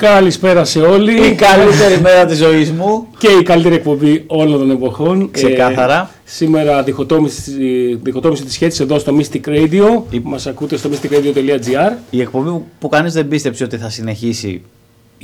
Καλησπέρα 0.00 0.64
σε 0.64 0.80
όλοι. 0.80 1.12
Η 1.12 1.34
καλύτερη 1.34 2.00
μέρα 2.02 2.24
της 2.24 2.38
ζωής 2.38 2.72
μου. 2.72 3.06
Και 3.18 3.28
η 3.28 3.42
καλύτερη 3.42 3.74
εκπομπή 3.74 4.24
όλων 4.26 4.58
των 4.58 4.70
εποχών. 4.70 5.30
Ξεκάθαρα. 5.30 6.00
Ε, 6.00 6.06
σήμερα 6.24 6.82
διχοτόμηση, 6.82 7.52
διχοτόμηση 8.02 8.44
της 8.44 8.52
σχέσης 8.52 8.80
εδώ 8.80 8.98
στο 8.98 9.16
Mystic 9.18 9.48
Radio. 9.48 10.02
Η... 10.10 10.20
Μας 10.22 10.46
ακούτε 10.46 10.76
στο 10.76 10.90
mysticradio.gr. 10.92 11.92
Η 12.10 12.20
εκπομπή 12.20 12.62
που 12.78 12.88
κανείς 12.88 13.12
δεν 13.12 13.28
πίστεψε 13.28 13.64
ότι 13.64 13.76
θα 13.76 13.88
συνεχίσει 13.88 14.62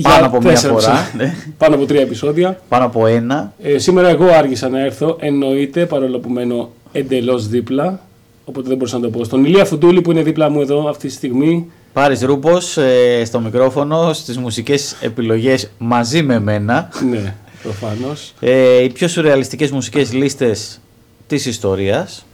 πάνω 0.03 0.27
από 0.27 0.41
μία 0.41 0.57
φορά. 0.57 1.11
Ναι. 1.17 1.35
πάνω 1.59 1.75
από 1.75 1.87
τρία 1.87 2.01
επεισόδια. 2.01 2.61
Πάνω 2.69 2.85
από 2.85 3.07
ένα. 3.07 3.53
Ε, 3.63 3.79
σήμερα 3.79 4.09
εγώ 4.09 4.27
άργησα 4.27 4.69
να 4.69 4.81
έρθω. 4.81 5.17
Εννοείται 5.21 5.87
παρόλο 5.87 6.19
που 6.19 6.29
μένω 6.29 6.71
εντελώς 6.93 7.49
δίπλα. 7.49 8.01
Οπότε 8.45 8.69
δεν 8.69 8.77
μπορούσα 8.77 8.97
να 8.97 9.03
το 9.03 9.11
πω. 9.11 9.25
Στον 9.25 9.45
Ηλία 9.45 9.65
Φουντούλη 9.65 10.01
που 10.01 10.11
είναι 10.11 10.23
δίπλα 10.23 10.51
μου 10.51 10.61
εδώ 10.61 10.89
αυτή 10.89 11.07
τη 11.07 11.13
στιγμή. 11.13 11.67
Πάρης 11.97 12.23
Ρούπος 12.23 12.77
ε, 12.77 13.25
στο 13.25 13.41
μικρόφωνο, 13.41 14.13
στις 14.13 14.39
μουσικές 14.39 14.97
επιλογές 15.01 15.71
μαζί 15.79 16.23
με 16.23 16.41
μένα. 16.41 16.89
Ναι, 17.11 17.35
προφανώς. 17.63 18.33
Ε, 18.41 18.83
οι 18.83 18.89
πιο 18.93 19.09
σουρεαλιστικές 19.09 19.71
μουσικές 19.71 20.13
λίστες 20.13 20.81
της 21.27 21.47
ιστορίας. 21.47 22.27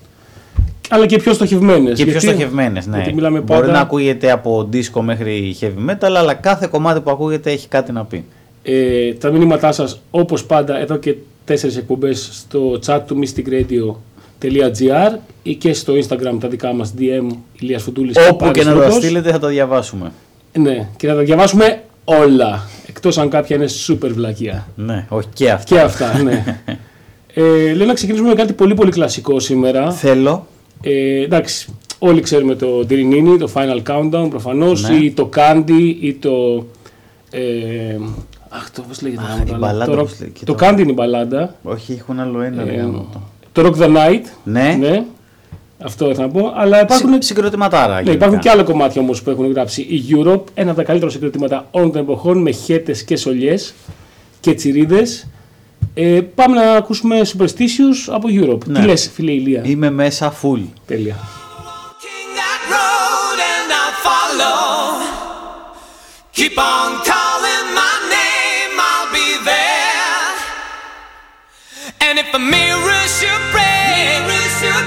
Αλλά 0.88 1.06
και 1.06 1.18
πιο 1.18 1.32
στοχευμένες. 1.32 1.98
Και 1.98 2.06
πιο 2.06 2.20
στοχευμένες, 2.20 2.86
ναι. 2.86 2.96
Γιατί 2.96 3.14
μιλάμε 3.14 3.40
Μπορεί 3.40 3.70
να 3.70 3.80
ακούγεται 3.80 4.30
από 4.30 4.68
disco 4.72 5.00
μέχρι 5.00 5.56
heavy 5.60 5.90
metal, 5.90 6.12
αλλά 6.14 6.34
κάθε 6.34 6.68
κομμάτι 6.70 7.00
που 7.00 7.10
ακούγεται 7.10 7.50
έχει 7.50 7.68
κάτι 7.68 7.92
να 7.92 8.04
πει. 8.04 8.24
Ε, 8.62 9.12
τα 9.12 9.30
μηνύματά 9.30 9.72
σας, 9.72 10.00
όπως 10.10 10.44
πάντα, 10.44 10.78
εδώ 10.78 10.96
και 10.96 11.14
τέσσερις 11.44 11.76
εκπομπές 11.76 12.28
στο 12.32 12.78
chat 12.86 13.00
του 13.06 13.18
Mystic 13.22 13.48
Radio 13.48 13.94
.gr 14.42 15.18
ή 15.42 15.54
και 15.54 15.72
στο 15.72 15.92
Instagram 15.92 16.36
τα 16.40 16.48
δικά 16.48 16.72
μας 16.72 16.94
DM 16.98 17.26
Ηλίας 17.58 17.82
Φουντούλης 17.82 18.16
Όπου 18.30 18.50
και 18.50 18.64
να 18.64 18.74
τα 18.74 18.90
στείλετε 18.90 19.30
θα 19.30 19.38
τα 19.38 19.48
διαβάσουμε. 19.48 20.12
Ναι, 20.58 20.88
και 20.96 21.06
θα 21.06 21.14
τα 21.14 21.20
διαβάσουμε 21.20 21.82
όλα. 22.04 22.66
Εκτός 22.86 23.18
αν 23.18 23.28
κάποια 23.28 23.56
είναι 23.56 23.68
super 23.86 24.10
βλακεία. 24.10 24.68
Ναι, 24.76 25.06
όχι 25.08 25.28
και 25.34 25.50
αυτά. 25.50 25.74
Και 25.74 25.80
αυτά, 25.80 26.22
ναι. 26.22 26.60
ε, 27.34 27.72
λέω 27.74 27.86
να 27.86 27.94
ξεκινήσουμε 27.94 28.28
με 28.28 28.34
κάτι 28.34 28.52
πολύ 28.52 28.74
πολύ 28.74 28.90
κλασικό 28.90 29.40
σήμερα. 29.40 29.90
Θέλω. 29.90 30.46
Ε, 30.82 31.22
εντάξει, 31.22 31.68
όλοι 31.98 32.20
ξέρουμε 32.20 32.54
το 32.54 32.86
Drinini, 32.88 33.36
το 33.38 33.50
Final 33.54 33.82
Countdown 33.82 34.26
προφανώς, 34.30 34.88
ναι. 34.88 34.96
ή 34.96 35.10
το 35.12 35.28
Candy 35.36 35.94
ή 36.00 36.14
το... 36.14 36.66
Ε, 37.30 37.96
αχ, 38.48 38.70
το 38.70 38.82
πώς 38.88 39.02
λέγεται. 39.02 39.22
Αχ, 39.22 39.48
η 39.48 39.54
μπαλάντα, 39.58 39.96
το, 39.96 40.08
το, 40.44 40.54
το 40.54 40.66
Candy 40.66 40.78
είναι 40.78 40.90
η 40.90 40.94
μπαλάντα. 40.94 41.54
Όχι, 41.62 41.92
έχουν 41.92 42.20
άλλο 42.20 42.40
ένα. 42.40 42.62
Ε, 42.62 42.90
το 43.52 43.62
Rock 43.66 43.82
the 43.82 43.96
Night. 43.96 44.22
Ναι. 44.44 44.76
ναι. 44.78 45.04
Αυτό 45.84 46.10
ήθελα 46.10 46.26
να 46.26 46.32
πω. 46.32 46.52
Αλλά 46.56 46.80
υπάρχουν. 46.80 47.22
Συγκροτηματάρα. 47.22 48.02
Ναι, 48.02 48.10
υπάρχουν 48.10 48.38
και 48.38 48.50
άλλα 48.50 48.62
κομμάτια 48.62 49.00
όμως 49.00 49.22
που 49.22 49.30
έχουν 49.30 49.52
γράψει. 49.52 49.82
Η 49.82 50.02
Europe, 50.10 50.42
ένα 50.54 50.70
από 50.70 50.78
τα 50.78 50.84
καλύτερα 50.84 51.10
συγκροτήματα 51.10 51.66
όλων 51.70 51.92
των 51.92 52.00
εποχών 52.00 52.38
με 52.38 52.50
χέτες 52.50 53.04
και 53.04 53.16
σολιέ 53.16 53.56
και 54.40 54.54
τσιρίδες. 54.54 55.26
Ε, 55.94 56.20
πάμε 56.34 56.56
να 56.56 56.72
ακούσουμε 56.72 57.20
Superstitious 57.24 58.12
από 58.12 58.28
Europe. 58.30 58.66
Ναι. 58.66 58.80
Τι 58.80 58.86
λες, 58.86 59.10
φίλε 59.14 59.30
Ηλία; 59.30 59.62
Είμαι 59.64 59.90
μέσα 59.90 60.34
full. 60.42 60.62
Τέλεια. 60.86 61.16
Keep 66.34 66.58
on 66.58 66.90
calling 67.08 67.31
And 72.12 72.20
if 72.20 72.34
a 72.34 72.38
mirror 72.38 73.04
should 73.08 73.42
break, 73.52 74.20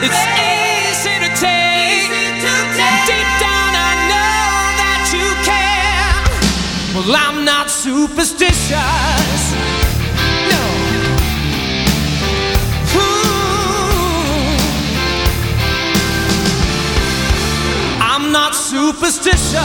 it's 0.06 0.26
easy 0.38 1.16
to 1.26 1.30
take. 1.42 2.06
Deep 3.10 3.30
down, 3.42 3.74
I 3.74 3.94
know 4.12 4.46
that 4.78 5.10
you 5.10 5.26
care. 5.42 6.14
Well, 6.94 7.10
I'm 7.18 7.44
not 7.44 7.72
superstitious. 7.72 9.42
No. 10.52 10.62
Ooh. 12.94 13.26
I'm 18.02 18.32
not 18.32 18.54
superstitious. 18.54 19.56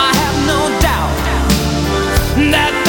I 0.00 0.10
have 0.16 0.36
no 0.46 0.60
doubt 0.80 1.20
that 2.52 2.79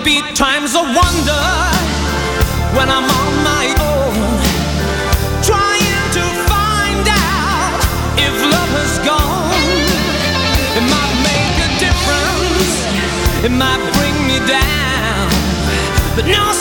Ooh. 0.00 0.04
Be 0.04 0.22
times 0.34 0.74
of 0.74 0.82
wonder 0.82 1.42
when 2.76 2.88
I'm 2.88 3.04
on 3.04 3.44
my 3.44 3.66
own, 3.80 4.40
trying 5.42 6.04
to 6.16 6.24
find 6.48 7.06
out 7.06 7.80
if 8.16 8.32
love 8.42 8.72
has 8.80 8.98
gone. 9.04 9.52
It 10.76 10.84
might 10.88 11.16
make 11.28 11.56
a 11.66 11.70
difference, 11.84 12.70
it 13.44 13.52
might 13.52 13.82
bring 13.98 14.16
me 14.26 14.38
down, 14.48 15.28
but 16.16 16.24
no 16.26 16.52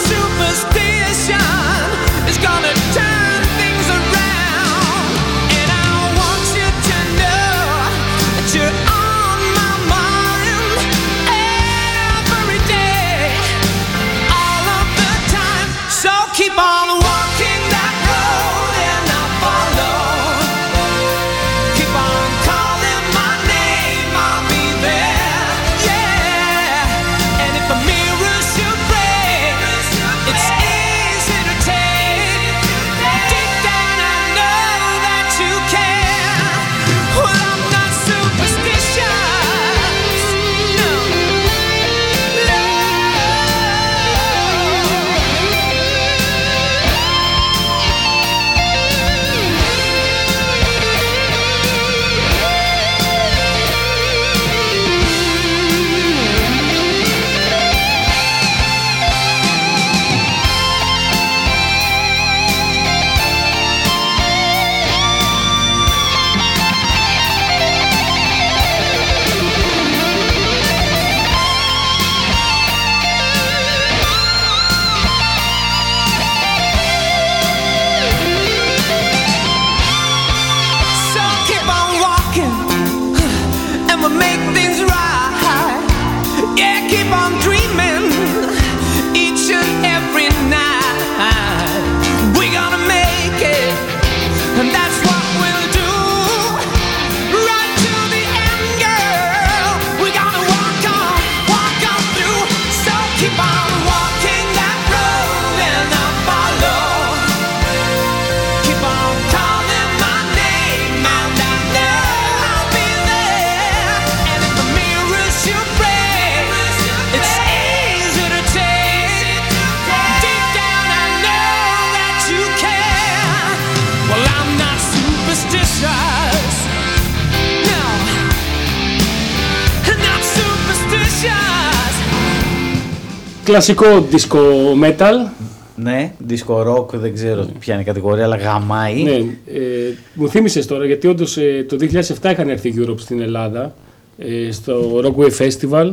Κλασικό 133.50 133.86
disco 134.12 134.38
metal. 134.84 135.32
Ναι, 135.76 136.12
disco 136.30 136.56
rock, 136.68 136.94
δεν 136.94 137.14
ξέρω 137.14 137.46
ποια 137.60 137.74
είναι 137.74 137.84
η 137.84 137.86
κατηγορία, 137.86 138.24
αλλά 138.24 138.36
γαμάει. 138.36 139.04
Ναι, 139.04 139.12
ε, 139.12 139.94
μου 140.14 140.30
θύμισες 140.30 140.66
τώρα 140.66 140.86
γιατί 140.86 141.08
όντως 141.08 141.38
ε, 141.38 141.66
το 141.70 141.78
2007 142.22 142.32
είχαν 142.32 142.50
έρθει 142.50 142.70
η 142.70 142.76
Europe 142.80 143.00
στην 143.00 143.22
Ελλάδα 143.22 143.74
ε, 144.18 144.52
στο 144.52 145.02
Rockway 145.04 145.30
Festival. 145.38 145.92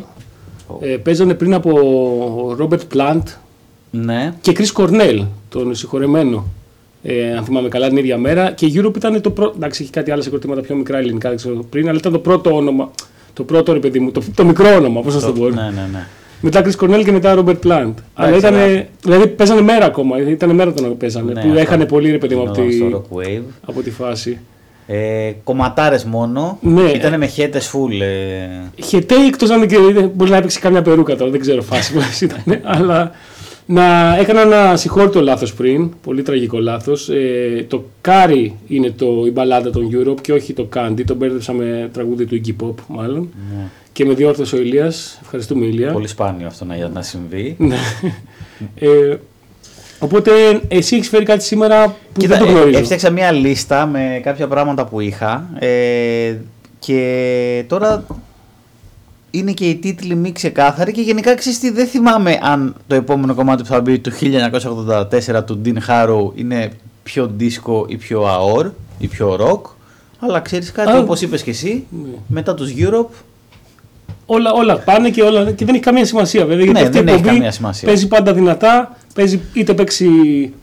Ε, 0.81 0.87
παίζανε 0.97 1.35
πριν 1.35 1.55
από 1.55 1.73
Robert 2.61 2.97
Plant 2.97 3.23
Ναι. 3.91 4.35
και 4.41 4.57
Chris 4.59 4.83
Cornell, 4.83 5.27
τον 5.49 5.75
συγχωρεμένο. 5.75 6.47
Ε, 7.03 7.37
αν 7.37 7.45
θυμάμαι 7.45 7.69
καλά 7.69 7.89
την 7.89 7.97
ίδια 7.97 8.19
μέρα. 8.19 8.51
Και 8.51 8.67
η 8.67 8.73
Europe 8.77 8.97
ήταν 8.97 9.21
το 9.21 9.31
πρώτο. 9.31 9.53
Εντάξει, 9.57 9.83
έχει 9.83 9.93
κάτι 9.93 10.11
άλλα 10.11 10.23
συγκροτήματα 10.23 10.61
πιο 10.61 10.75
μικρά 10.75 10.99
ελληνικά, 10.99 11.29
δεν 11.29 11.37
ξέρω 11.37 11.65
πριν, 11.71 11.89
αλλά 11.89 11.99
ήταν 11.99 12.13
το 12.13 12.19
πρώτο 12.19 12.57
όνομα. 12.57 12.91
Το 13.33 13.45
πρώτο 13.45 13.73
ρε 13.73 13.79
παιδί 13.79 13.99
μου, 13.99 14.11
το, 14.11 14.23
το 14.35 14.45
μικρό 14.45 14.75
όνομα, 14.75 15.01
πώς 15.01 15.11
να 15.11 15.21
το 15.21 15.33
πω. 15.33 15.49
Ναι, 15.49 15.63
ναι, 15.63 15.89
ναι. 15.93 16.07
Μετά 16.47 16.65
Chris 16.65 16.85
Cornell 16.85 17.03
και 17.05 17.13
μετά 17.13 17.35
Robert 17.39 17.67
Plant. 17.67 17.95
Αλλά 18.15 18.37
ήταν. 18.37 18.55
αλλά- 18.55 18.85
Δηλαδή 19.03 19.27
παίζανε 19.27 19.61
μέρα 19.61 19.85
ακόμα. 19.85 20.19
Ήταν 20.21 20.51
μέρα 20.51 20.73
όταν 20.73 20.89
παίζανε. 20.89 21.33
Ναι, 21.33 21.41
που 21.41 21.47
αυτό 21.49 21.61
έχανε 21.61 21.85
πολύ 21.87 22.11
ρε 22.11 22.19
παιδί 22.19 22.35
μου 22.35 22.43
από 22.43 22.53
τη, 22.53 22.63
γινόταν 22.69 22.91
στο 22.91 23.07
Rockwave. 23.11 23.43
από 23.67 23.83
τη 23.83 23.91
φάση. 23.91 24.39
Ε, 24.87 25.33
κομματάρες 25.45 26.05
μόνο. 26.05 26.59
Ναι. 26.61 26.83
Ήτανε 26.91 27.17
με 27.17 27.27
χαίτες 27.27 27.71
full. 27.75 28.01
Ε, 28.01 28.83
Χαίτες 28.83 29.15
εκτός 29.27 29.51
αν 29.51 29.67
και 29.67 29.77
μπορεί 30.15 30.31
να 30.31 30.37
έπαιξε 30.37 30.59
καμιά 30.61 30.83
περούκα 30.83 31.17
τώρα, 31.17 31.31
δεν 31.31 31.41
ξέρω 31.41 31.63
φάση 31.63 31.93
που 31.93 32.01
ήταν. 32.25 32.61
αλλά 32.65 33.11
να 33.67 34.17
έκανα 34.17 34.41
ένα 34.41 34.77
ασυγχώρητο 34.77 35.21
λάθος 35.21 35.55
πριν, 35.55 35.91
πολύ 36.03 36.23
τραγικό 36.23 36.59
λάθος. 36.59 37.09
Ε, 37.09 37.65
το 37.69 37.85
Κάρι 38.01 38.55
είναι 38.67 38.91
το, 38.91 39.23
η 39.27 39.31
μπαλάντα 39.31 39.71
των 39.71 39.91
Europe 39.93 40.21
και 40.21 40.33
όχι 40.33 40.53
το 40.53 40.69
Candy. 40.75 41.03
Το 41.07 41.15
μπέρδεψα 41.15 41.53
με 41.53 41.89
τραγούδι 41.93 42.27
του 42.27 42.41
Iggy 42.45 42.65
Pop, 42.65 42.75
μάλλον. 42.89 43.29
Και 43.93 44.05
με 44.05 44.15
διόρθωσε 44.15 44.57
ο 44.57 44.59
Ηλίας. 44.59 45.19
Ευχαριστούμε, 45.23 45.65
Ηλία. 45.67 45.87
Ναι. 45.87 45.93
πολύ 45.93 46.09
σπάνιο 46.09 46.47
αυτό 46.47 46.65
να, 46.65 46.89
να 46.89 47.03
συμβεί. 47.03 47.57
Ναι. 47.59 47.77
ε, 48.79 49.17
οπότε 49.99 50.31
εσύ 50.69 50.97
έχεις 50.97 51.09
φέρει 51.09 51.25
κάτι 51.25 51.43
σήμερα 51.45 51.87
που 51.87 52.21
Κοίτα, 52.21 52.37
δεν 52.37 52.47
το 52.47 52.53
ε, 52.53 52.55
γνωρίζω. 52.55 52.79
έφτιαξα 52.79 53.11
μια 53.11 53.33
λίστα 53.33 53.87
με 53.87 54.21
κάποια 54.23 54.49
πράγματα 54.49 54.87
που 54.87 55.01
είχα 55.01 55.49
ε, 55.59 56.35
και 56.79 57.65
τώρα 57.67 58.05
είναι 59.39 59.53
και 59.53 59.69
οι 59.69 59.75
τίτλοι 59.75 60.15
μη 60.15 60.33
ξεκάθαροι 60.33 60.93
και 60.93 61.01
γενικά 61.01 61.35
ξέρεις 61.35 61.59
τι, 61.59 61.71
δεν 61.71 61.87
θυμάμαι 61.87 62.39
αν 62.43 62.75
το 62.87 62.95
επόμενο 62.95 63.35
κομμάτι 63.35 63.63
που 63.63 63.69
θα 63.69 63.81
μπει 63.81 63.99
του 63.99 64.13
1984 65.37 65.47
του 65.47 65.61
Dean 65.65 65.77
Harrow 65.89 66.31
είναι 66.35 66.71
πιο 67.03 67.31
disco 67.41 67.89
ή 67.91 67.97
πιο 67.97 68.25
aor 68.25 68.71
ή 68.99 69.07
πιο 69.07 69.37
rock 69.41 69.71
αλλά 70.19 70.41
ξέρεις 70.41 70.73
κάτι 70.73 70.91
Α, 70.91 70.99
όπως 70.99 71.21
είπες 71.21 71.43
και 71.43 71.51
εσύ 71.51 71.87
ναι. 71.91 72.09
μετά 72.27 72.55
τους 72.55 72.73
Europe 72.79 73.15
Όλα, 74.29 74.53
όλα 74.53 74.79
πάνε 74.79 75.11
και, 75.11 75.23
όλα, 75.23 75.51
και 75.51 75.65
δεν 75.65 75.75
έχει 75.75 75.85
καμία 75.85 76.05
σημασία 76.05 76.47
βέβαια. 76.47 76.65
Γιατί 76.65 76.81
Ναι, 76.81 76.87
αυτή 76.87 76.99
η 76.99 77.01
δεν 77.01 77.09
έχει 77.09 77.17
εκπομπή 77.17 77.37
καμία 77.37 77.53
σημασία. 77.53 77.89
Παίζει 77.89 78.09
πάντα 78.09 78.33
δυνατά. 78.33 78.97
Παίζει, 79.15 79.41
είτε 79.53 79.75
παίξει 79.75 80.09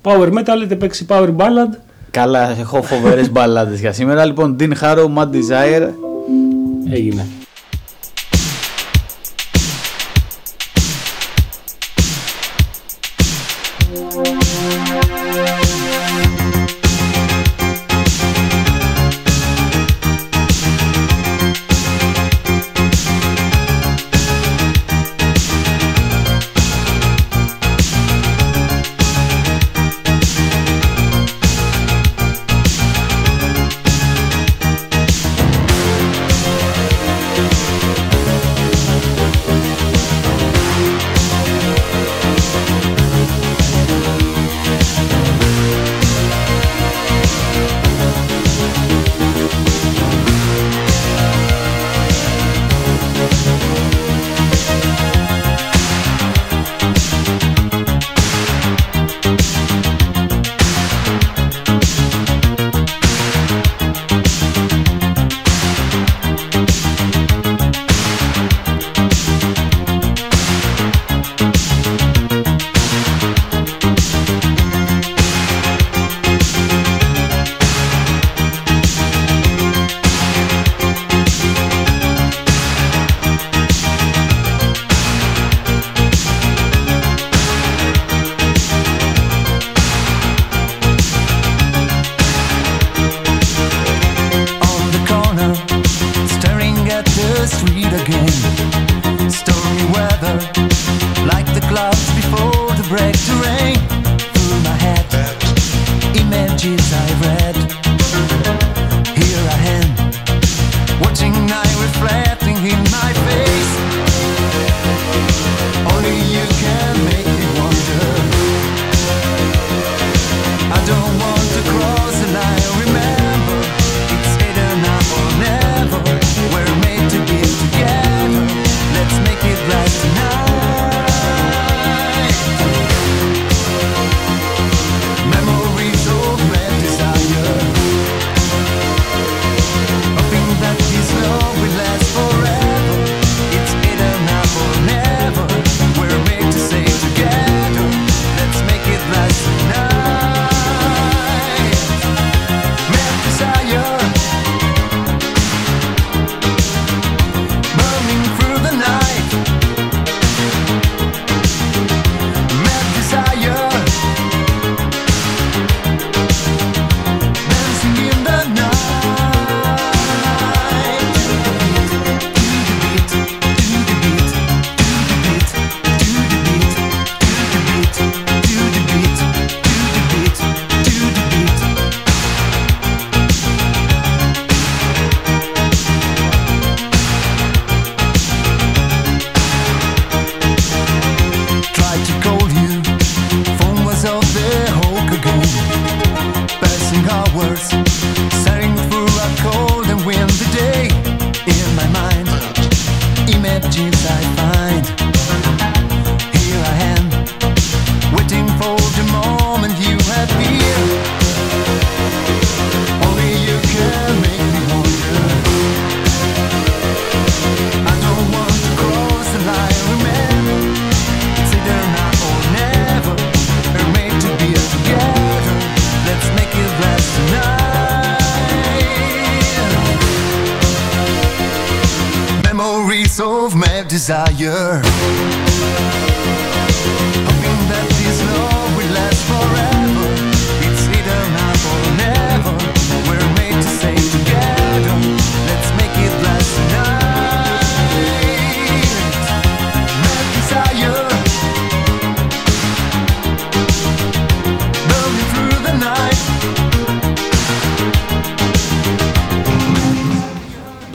power 0.01 0.27
metal 0.33 0.63
είτε 0.63 0.75
παίξει 0.75 1.05
power 1.09 1.35
ballad. 1.35 1.77
καλά 2.11 2.59
έχω 2.59 2.81
φοβερές 2.81 3.31
μπαλάντες 3.31 3.79
για 3.79 3.93
σήμερα 3.93 4.25
λοιπόν 4.25 4.55
Dean 4.59 4.71
Harrow, 4.81 5.07
Mad 5.15 5.27
Desire 5.27 5.89
Έγινε. 6.89 7.27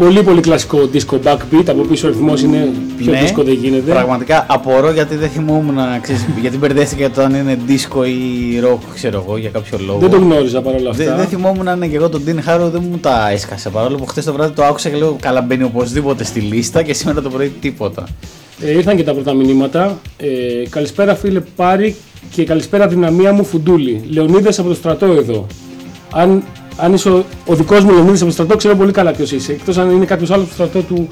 Πολύ 0.09 0.23
πολύ 0.23 0.41
κλασικό 0.41 0.91
disco 0.93 1.15
backbeat. 1.25 1.65
Από 1.67 1.83
πίσω 1.83 2.07
ο 2.07 2.11
ρυθμός 2.11 2.43
είναι 2.43 2.71
πιο 2.97 3.13
Ναι, 3.13 3.21
disco 3.25 3.45
δεν 3.45 3.55
γίνεται. 3.55 3.91
Πραγματικά 3.93 4.47
απορώ 4.49 4.93
γιατί 4.93 5.17
δεν 5.17 5.29
θυμόμουν, 5.29 5.77
ξέρεις, 6.01 6.27
γιατί 6.41 6.57
μπερδέστηκα 6.57 7.01
για 7.01 7.11
το 7.11 7.23
αν 7.23 7.35
είναι 7.35 7.59
disco 7.69 8.07
ή 8.07 8.61
rock, 8.65 8.79
ξέρω 8.95 9.25
εγώ, 9.27 9.37
για 9.37 9.51
κάποιο 9.51 9.79
λόγο. 9.87 9.99
Δεν 9.99 10.11
το 10.11 10.17
γνώριζα 10.17 10.61
παρόλα 10.61 10.91
αυτά. 10.91 11.05
Δεν, 11.05 11.17
δεν 11.17 11.27
θυμόμουν 11.27 11.69
αν 11.69 11.77
είναι 11.77 11.87
και 11.87 11.97
εγώ 11.97 12.09
τον 12.09 12.23
Dean 12.27 12.49
Harrow 12.49 12.71
δεν 12.71 12.83
μου 12.91 12.99
τα 12.99 13.31
έσκασε 13.31 13.71
παρόλο 13.71 13.97
που 13.97 14.07
χθες 14.07 14.25
το 14.25 14.33
βράδυ 14.33 14.53
το 14.55 14.65
άκουσα 14.65 14.89
και 14.89 14.97
λέω 14.97 15.17
καλά 15.21 15.41
μπαίνει 15.41 15.63
οπωσδήποτε 15.63 16.25
στη 16.25 16.41
λίστα 16.41 16.83
και 16.83 16.95
σήμερα 16.95 17.23
το 17.23 17.31
πρωί 17.31 17.53
τίποτα. 17.61 18.09
Ε, 18.61 18.71
ήρθαν 18.71 18.97
και 18.97 19.05
τα 19.05 19.13
πρώτα 19.13 19.35
μηνύματα. 19.35 19.99
Ε, 20.17 20.29
καλησπέρα 20.69 21.15
φίλε 21.15 21.41
Πάρη 21.57 21.97
και 22.31 22.45
καλησπέρα 22.45 22.89
δυναμία 22.89 23.33
μου 23.33 23.45
Φουντούλη. 23.45 24.03
Λεωνίδας 24.09 24.59
από 24.59 24.69
το 24.69 24.75
στρατό 24.75 25.07
εδώ. 25.07 25.47
Αν, 26.13 26.43
αν 26.81 26.93
είσαι 26.95 27.09
ο, 27.11 27.25
ο 27.47 27.55
δικός 27.55 27.85
μου 27.85 27.91
Λεωνίδας 27.93 28.17
από 28.21 28.27
το 28.27 28.33
στρατό 28.33 28.57
ξέρω 28.57 28.77
πολύ 28.77 28.93
καλά 28.93 29.11
ποιος 29.11 29.33
είσαι. 29.33 29.53
Εκτός 29.53 29.79
αν 29.79 29.91
είναι 29.91 30.05
κάποιος 30.05 30.31
άλλος 30.31 30.47
από 30.47 30.57
το 30.57 30.69
στρατό 30.69 30.87
του, 30.87 31.09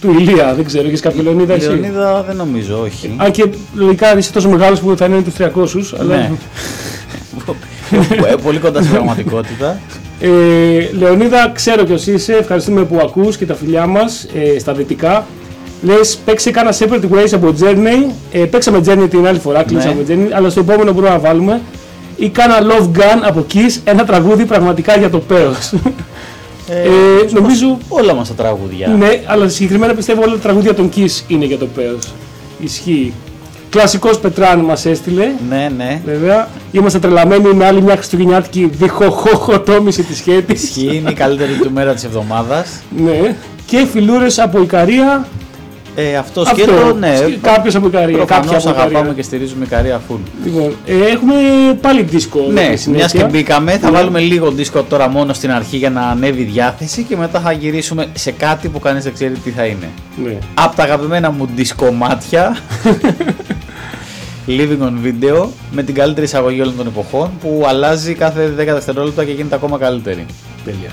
του 0.00 0.10
Ηλία. 0.18 0.54
Δεν 0.54 0.64
ξέρω, 0.64 0.86
έχεις 0.86 1.00
κάποιο 1.00 1.22
Λεωνίδα 1.22 1.54
εσύ; 1.54 1.68
Λεωνίδα 1.68 2.22
δεν 2.26 2.36
νομίζω, 2.36 2.80
όχι. 2.84 3.14
Αν 3.16 3.30
και 3.30 3.46
λογικά 3.74 4.18
είσαι 4.18 4.32
τόσο 4.32 4.48
μεγάλος 4.48 4.80
που 4.80 4.96
θα 4.96 5.04
είναι 5.04 5.22
τους 5.22 5.34
300. 5.38 5.98
Αλλά... 6.00 6.16
ναι. 6.16 6.30
Ε, 8.30 8.34
Πολύ 8.42 8.58
κοντά 8.58 8.80
στην 8.80 8.92
πραγματικότητα. 8.92 9.80
Ε, 10.20 10.28
Λεωνίδα, 10.98 11.52
ξέρω 11.54 11.84
ποιος 11.84 12.06
είσαι. 12.06 12.32
Ευχαριστούμε 12.32 12.84
που 12.84 12.98
ακούς 13.02 13.36
και 13.36 13.46
τα 13.46 13.54
φιλιά 13.54 13.86
μας 13.86 14.26
ε, 14.34 14.58
στα 14.58 14.72
δυτικά. 14.72 15.26
Λες, 15.82 16.18
παίξε 16.24 16.50
κάνα 16.50 16.74
Separate 16.78 17.08
Ways 17.12 17.28
από 17.32 17.54
Journey. 17.60 18.12
Ε, 18.32 18.38
παίξαμε 18.44 18.78
Journey 18.86 19.06
την 19.10 19.26
άλλη 19.26 19.38
φορά, 19.38 19.62
κλείσαμε 19.62 20.04
Journey, 20.08 20.28
αλλά 20.32 20.50
στο 20.50 20.60
επόμενο 20.60 20.92
μπορούμε 20.92 21.12
να 21.12 21.18
βάλουμε. 21.18 21.60
Ή 22.22 22.28
κάνα 22.28 22.58
Love 22.60 22.98
Gun 22.98 23.20
από 23.26 23.46
Kiss, 23.54 23.80
ένα 23.84 24.04
τραγούδι 24.04 24.44
πραγματικά 24.44 24.96
για 24.98 25.10
το 25.10 25.18
πέος. 25.18 25.72
Ε, 26.68 26.78
νομίζω, 27.30 27.78
Όλα 27.88 28.14
μας 28.14 28.28
τα 28.28 28.34
τραγούδια. 28.34 28.88
ναι, 28.88 29.22
αλλά 29.26 29.48
συγκεκριμένα 29.48 29.94
πιστεύω 29.94 30.22
όλα 30.22 30.32
τα 30.32 30.38
τραγούδια 30.38 30.74
των 30.74 30.90
Kiss 30.96 31.22
είναι 31.26 31.44
για 31.44 31.58
το 31.58 31.66
πέος. 31.66 32.12
Ισχύει. 32.60 33.12
Κλασικός 33.70 34.18
Πετράν 34.18 34.58
μας 34.60 34.86
έστειλε. 34.86 35.28
Ναι, 35.48 35.70
ναι. 35.76 36.00
Βέβαια, 36.04 36.48
είμαστε 36.72 36.98
τρελαμένοι 36.98 37.52
με 37.54 37.66
άλλη 37.66 37.82
μια 37.82 37.94
χριστουγεννιάτικη 37.96 38.70
διχοχοχοτόμηση 38.72 40.02
της 40.02 40.16
σχέτης. 40.16 40.62
Ισχύει, 40.62 40.96
είναι 40.96 41.10
η 41.10 41.14
καλύτερη 41.14 41.52
του 41.52 41.70
μέρα 41.72 41.94
της 41.94 42.04
εβδομάδας. 42.04 42.68
Ναι. 43.04 43.36
Και 43.66 43.86
φιλούρες 43.92 44.38
από 44.38 44.62
Ικαρία. 44.62 45.28
Ε, 45.96 46.16
αυτό 46.16 46.40
Αυτό. 46.40 46.54
σκέτο, 46.56 46.94
ναι. 46.98 47.12
Κάποιος 47.42 47.74
από 47.74 47.86
Ικαρία. 47.86 48.16
Κάποια 48.18 48.26
Προφανώς 48.36 48.62
από 48.66 48.70
αγαπάμε 48.70 48.90
Ικαρία. 48.98 49.12
και 49.12 49.22
στηρίζουμε 49.22 49.64
Ικαρία 49.64 50.00
full. 50.10 50.18
Λοιπόν, 50.44 50.76
ε, 50.86 50.92
έχουμε 51.12 51.34
πάλι 51.80 52.02
δίσκο. 52.02 52.40
Ναι, 52.52 52.60
στη 52.76 52.90
μια 52.90 53.08
συνέχεια. 53.08 53.20
και 53.22 53.26
μπήκαμε, 53.30 53.72
θα 53.78 53.90
Ναι. 53.90 53.96
βάλουμε 53.96 54.18
λίγο 54.20 54.50
δίσκο 54.50 54.82
τώρα 54.82 55.08
μόνο 55.08 55.32
στην 55.32 55.50
αρχή 55.50 55.76
για 55.76 55.90
να 55.90 56.00
ανέβει 56.00 56.40
η 56.40 56.44
διάθεση 56.44 57.02
και 57.02 57.16
μετά 57.16 57.40
θα 57.40 57.52
γυρίσουμε 57.52 58.06
σε 58.12 58.30
κάτι 58.30 58.68
που 58.68 58.78
κανείς 58.78 59.04
δεν 59.04 59.12
ξέρει 59.14 59.34
τι 59.34 59.50
θα 59.50 59.64
είναι. 59.64 59.88
Ναι. 60.24 60.36
Από 60.54 60.76
τα 60.76 60.82
αγαπημένα 60.82 61.30
μου 61.30 61.48
δισκομάτια 61.54 62.56
Living 64.46 64.82
on 64.82 65.06
Video 65.06 65.46
με 65.72 65.82
την 65.82 65.94
καλύτερη 65.94 66.26
εισαγωγή 66.26 66.60
όλων 66.60 66.76
των 66.76 66.86
εποχών 66.86 67.30
που 67.40 67.64
αλλάζει 67.68 68.14
κάθε 68.14 68.54
10 68.58 68.64
δευτερόλεπτα 68.64 69.24
και 69.24 69.32
γίνεται 69.32 69.54
ακόμα 69.54 69.78
καλύτερη. 69.78 70.26
Τέλεια. 70.64 70.90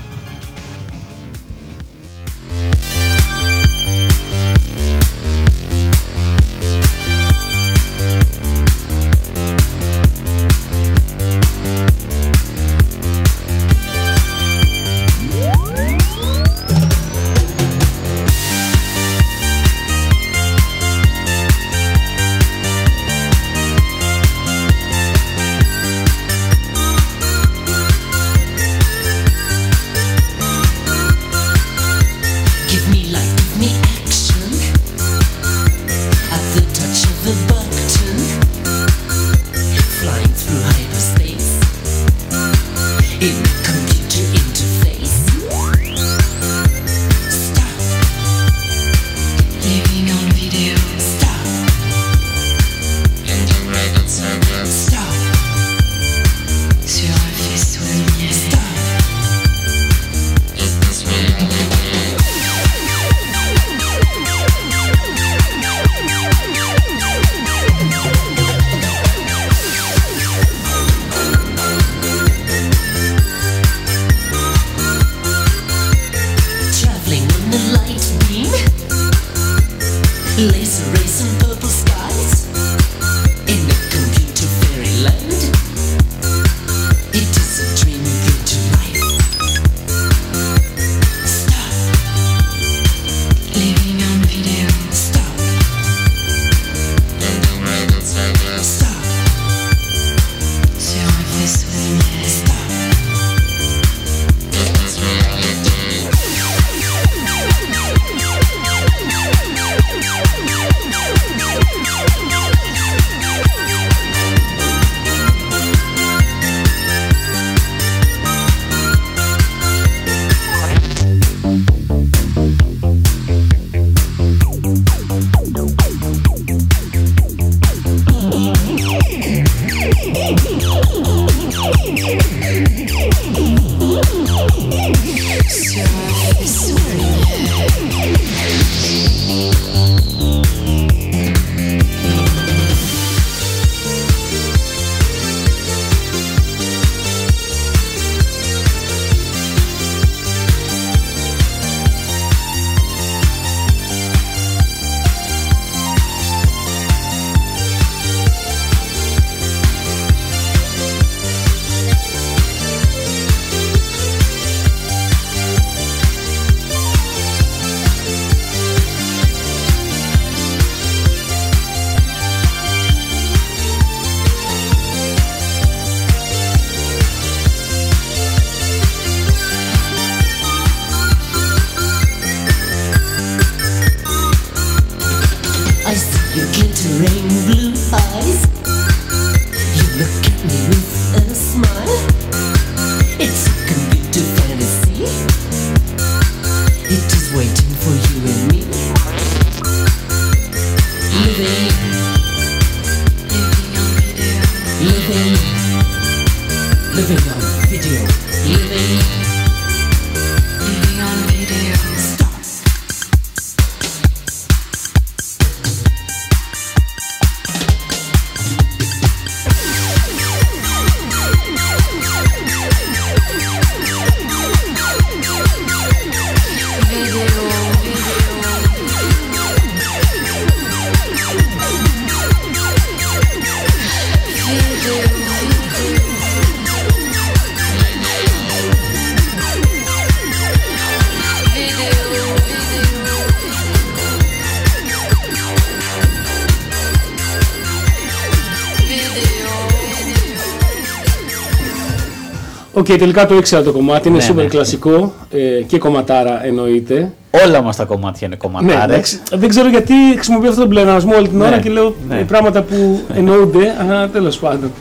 Οκ, 252.78 252.86
τελικά 252.86 253.26
το 253.26 253.36
ήξερα 253.36 253.64
το 253.64 253.72
κομμάτι. 253.72 254.08
Είναι 254.08 254.18
Ναι, 254.18 254.24
σούπερ 254.24 254.44
ναι. 254.44 254.50
κλασικό 254.50 255.14
ε, 255.32 255.62
και 255.68 255.78
κομματάρα 255.78 256.46
εννοείται. 256.46 257.12
Όλα 257.46 257.62
μας 257.62 257.76
τα 257.76 257.84
κομμάτια 257.84 258.28
είναι 258.28 258.38
Ναι, 258.42 258.50
κομματάρες. 258.50 258.94
εντάξει. 258.94 259.20
δεν 259.32 259.50
ξέρω 259.50 259.70
γιατί 259.70 259.94
χρησιμοποιώ 260.14 260.50
αυτόν 260.50 260.64
τον 260.64 260.74
πλεονασμό 260.74 261.16
όλη 261.16 261.28
την 261.28 261.38
Ναι, 261.38 261.46
ώρα 261.46 261.60
και 261.60 261.70
λέω 261.70 261.96
ναι. 262.08 262.20
ε, 262.20 262.24
πράγματα 262.24 262.62
που 262.62 263.02
εννοούνται, 263.16 263.76
αλλά 263.80 264.10
τέλος 264.10 264.38
πάντων. 264.40 264.72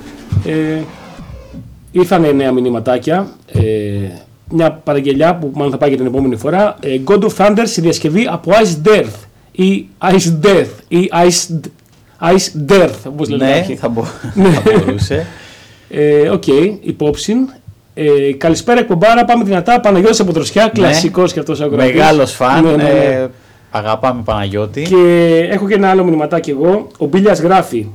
Ε, 0.46 0.78
ήρθαν 1.92 2.36
νέα 2.36 2.52
μηνυματάκια. 2.52 3.26
Ε, 3.52 3.60
μια 4.50 4.72
παραγγελιά 4.72 5.36
που 5.36 5.50
μάλλον 5.54 5.70
θα 5.70 5.78
πάει 5.78 5.88
για 5.88 5.98
την 5.98 6.06
επόμενη 6.06 6.36
φορά. 6.36 6.76
Ε, 6.80 7.00
God 7.04 7.18
of 7.20 7.30
Thunder 7.36 7.62
στη 7.64 7.80
διασκευή 7.80 8.26
από 8.30 8.50
Iced 8.52 8.88
Earth 8.88 9.12
ή 9.52 9.86
Ice 10.02 10.46
Death 10.46 10.66
ή 10.88 11.10
Ice, 11.26 11.54
Ice 12.34 12.72
Death, 12.72 12.90
όπως 13.06 13.28
λένε 13.28 13.44
Ναι, 13.44 13.60
κάποιοι. 13.60 13.76
θα, 13.76 13.88
μπο... 13.88 14.04
Ναι. 14.34 14.48
θα 14.50 14.62
μπορούσε. 14.84 15.26
Ε, 15.90 16.28
Οκ, 16.28 16.46
υπόψη. 16.80 17.34
Ε, 17.98 18.32
καλησπέρα 18.32 18.80
εκπομπάρα, 18.80 19.24
πάμε 19.24 19.44
δυνατά. 19.44 19.80
Παναγιώτης 19.80 20.20
από 20.20 20.32
Δροσιά, 20.32 20.68
κλασικός 20.68 21.32
και 21.32 21.38
αυτός 21.38 21.60
ο 21.60 21.64
ακροατής. 21.64 21.94
Μεγάλος 21.94 22.32
φαν. 22.32 22.64
Ναι, 22.64 22.70
ναι, 22.70 22.82
ναι. 22.82 22.88
ε, 22.88 23.28
αγαπάμε 23.70 24.22
Παναγιώτη. 24.24 24.82
Και 24.82 25.38
έχω 25.50 25.68
και 25.68 25.74
ένα 25.74 25.90
άλλο 25.90 26.04
μηνυματάκι 26.04 26.50
εγώ. 26.50 26.86
Ο 26.98 27.06
Μπίλιας 27.06 27.40
γράφει, 27.40 27.86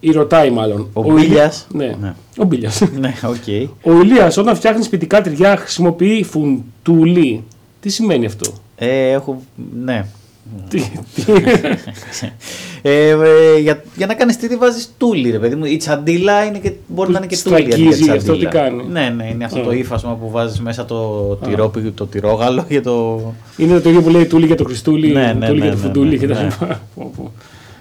ή 0.00 0.10
ρωτάει 0.10 0.50
μάλλον. 0.50 0.88
Ο 0.92 1.02
Ηλι- 1.04 1.14
Μπίλιας. 1.28 1.66
Ναι, 1.72 1.94
Ναι. 2.00 2.14
ο 2.38 2.44
Μπίλιας. 2.44 2.80
ναι, 3.00 3.14
οκ. 3.24 3.72
ο 3.82 4.00
Ηλίας 4.02 4.36
όταν 4.36 4.54
φτιάχνει 4.56 4.82
σπιτικά 4.82 5.20
τυριά 5.20 5.56
χρησιμοποιεί 5.56 6.22
φουντούλι. 6.30 7.44
Τι 7.80 7.88
σημαίνει 7.88 8.26
αυτό; 8.26 8.50
Ε, 8.76 9.10
έχω. 9.10 9.42
Ναι. 9.84 10.04
Τι, 10.68 10.78
τι, 11.14 11.22
Ε, 12.82 13.08
ε, 13.08 13.58
για, 13.60 13.82
για 13.96 14.06
να 14.06 14.14
κάνεις 14.14 14.36
τύρι 14.36 14.56
βάζεις 14.56 14.94
τούλι, 14.98 15.30
ρε 15.30 15.38
παιδί 15.38 15.54
μου. 15.54 15.64
Η 15.64 15.76
τσαντίλα 15.76 16.44
είναι 16.44 16.58
και, 16.58 16.72
μπορεί 16.86 17.10
να 17.12 17.18
είναι 17.18 17.26
και 17.26 17.38
τούλι. 17.44 17.54
αντί 17.56 17.64
για 17.64 17.76
Σφραγίζει, 17.76 18.10
αυτό 18.10 18.22
τσαντίλα. 18.22 18.50
τι 18.50 18.56
κάνει; 18.56 18.84
Ναι, 18.90 19.12
ναι, 19.16 19.28
είναι 19.28 19.44
αυτό 19.44 19.60
Α. 19.60 19.62
το 19.62 19.72
ύφασμα 19.72 20.14
που 20.14 20.30
βάζεις 20.30 20.60
μέσα 20.60 20.84
το, 20.84 21.34
τυρό, 21.34 21.72
το 21.94 22.06
τυρόγαλο 22.06 22.64
για 22.68 22.82
το. 22.82 23.20
είναι 23.56 23.80
το 23.80 23.88
ίδιο 23.88 24.02
που 24.02 24.08
λέει 24.08 24.26
τούλι 24.26 24.46
για 24.46 24.56
το 24.56 24.64
Χριστούλι, 24.64 25.12
Ναι, 25.12 25.32
ναι, 25.38 25.46
τούλι 25.46 25.58
ναι, 25.58 25.64
για 25.66 25.74
το 25.74 25.80
ναι, 25.80 25.86
φουντούλι 25.86 26.18
ναι, 26.18 26.48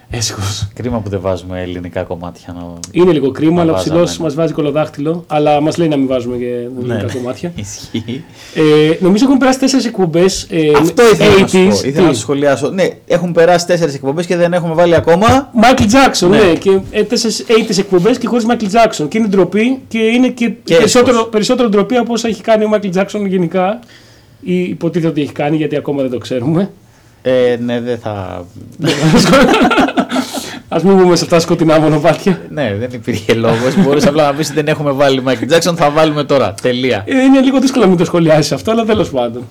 και 0.10 0.16
τα 0.16 0.20
ναι. 0.20 0.22
λοιπά. 0.22 0.40
Πω, 0.40 0.42
πω. 0.42 0.44
Έσχος. 0.50 0.68
Κρίμα 0.74 1.00
που 1.00 1.10
δεν 1.10 1.20
βάζουμε 1.22 1.62
ελληνικά 1.62 2.04
κομμάτια. 2.04 2.54
Να... 2.54 2.74
Είναι 2.92 3.12
λίγο 3.12 3.32
κρίμα, 3.32 3.54
Να 3.56 3.62
αλλά 3.62 3.72
ο 3.72 3.74
βάζαμε, 3.76 3.94
ψηλός 3.96 4.18
ναι. 4.18 4.24
μας 4.24 4.36
βάζει 4.36 4.54
κολοδάχτυλο. 4.54 5.24
Αλλά 5.28 5.62
μας 5.62 5.78
λέει 5.78 5.88
να 5.88 5.98
μην 5.98 6.08
βάζουμε 6.08 6.38
και 6.38 6.46
Ναι, 6.46 6.80
ελληνικά 6.80 7.04
ναι. 7.04 7.14
κομμάτια. 7.14 7.52
Ισχύει. 7.62 8.24
Ε, 8.56 8.96
νομίζω 9.00 9.26
έχουν 9.26 9.38
περάσει 9.38 9.60
τέσσερις 9.60 9.86
εκπομπές. 9.86 10.48
Ε, 10.50 10.72
Αυτό 10.80 11.04
ήθελα 11.14 11.40
να 11.40 11.48
σου 11.48 11.58
80s. 11.58 11.70
πω. 11.70 11.88
Ήθελα 11.88 12.02
να 12.06 12.10
Τι; 12.10 12.16
σου 12.16 12.22
σχολιάσω. 12.22 12.70
Ναι, 12.70 12.88
έχουν 13.08 13.32
περάσει 13.32 13.66
τέσσερις 13.66 13.94
εκπομπές 13.96 14.26
και 14.26 14.36
δεν 14.36 14.54
έχουμε 14.54 14.74
βάλει 14.74 14.96
ακόμα. 14.96 15.52
Michael 15.62 15.84
Jackson, 15.84 16.30
ναι, 16.30 16.38
Ναι. 16.38 16.54
και 16.54 16.80
ε, 16.92 17.04
τέσσερις 17.04 17.46
80s 17.48 17.78
εκπομπές 17.78 18.18
και 18.18 18.28
χωρίς 18.28 18.46
Michael 18.50 18.64
Jackson. 18.66 19.06
Και 19.10 19.18
είναι 19.18 19.28
ντροπή 19.28 19.82
και 19.88 19.98
είναι 20.00 20.28
και, 20.28 20.50
περισσότερο, 20.50 21.16
έσχος. 21.16 21.30
περισσότερο 21.32 21.70
ντροπή 21.70 21.96
από 21.96 22.14
όσα 22.14 22.28
έχει 22.28 22.42
κάνει 22.42 22.64
ο 22.64 22.70
Michael 22.74 22.94
Jackson 22.98 23.28
γενικά. 23.28 23.80
Ή 24.42 24.60
υποτίθεται 24.60 25.08
ότι 25.12 25.22
έχει 25.22 25.32
κάνει 25.32 25.56
γιατί 25.58 25.76
ακόμα 25.76 26.02
δεν 26.02 26.12
το 26.12 26.18
ξέρουμε. 26.18 26.70
Ε, 27.28 27.58
ναι, 27.60 27.80
δεν 27.80 27.98
θα. 27.98 28.12
Α 30.68 30.80
μην 30.84 30.96
μπούμε 30.96 31.16
σε 31.16 31.24
αυτά 31.24 31.36
τα 31.36 31.42
σκοτεινά 31.42 31.80
μονοπάτια. 31.80 32.42
Ναι, 32.50 32.76
δεν 32.80 32.90
υπήρχε 32.94 33.34
λόγος. 33.34 33.84
Μπορούσε 33.84 34.08
απλά 34.08 34.26
να 34.26 34.34
πεις 34.34 34.48
ότι 34.48 34.56
δεν 34.56 34.68
έχουμε 34.68 34.92
βάλει 34.92 35.24
Michael 35.26 35.54
Jackson, 35.54 35.76
θα 35.76 35.90
βάλουμε 35.90 36.24
τώρα. 36.24 36.54
Τελεία. 36.62 37.04
Ε, 37.06 37.22
είναι 37.24 37.40
λίγο 37.40 37.60
δύσκολο 37.60 37.84
να 37.84 37.90
μην 37.90 37.98
το 37.98 38.06
σχολιάσεις 38.06 38.52
αυτό, 38.52 38.72
αλλά 38.72 38.86
τέλος 38.86 39.10
πάντων. 39.10 39.44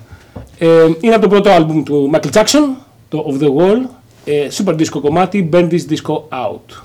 Ε, 0.58 0.68
είναι 1.00 1.14
από 1.14 1.22
το 1.22 1.28
πρώτο 1.28 1.50
άλμπουμ 1.50 1.82
του 1.82 2.10
Michael 2.14 2.30
Jackson, 2.32 2.62
το 3.08 3.24
Of 3.28 3.42
the 3.42 3.46
Wall. 3.46 3.88
Ε, 4.24 4.46
super 4.56 4.72
disco 4.72 5.00
κομμάτι, 5.00 5.48
Bend 5.52 5.68
This 5.70 5.92
Disco 5.92 6.14
Out. 6.14 6.82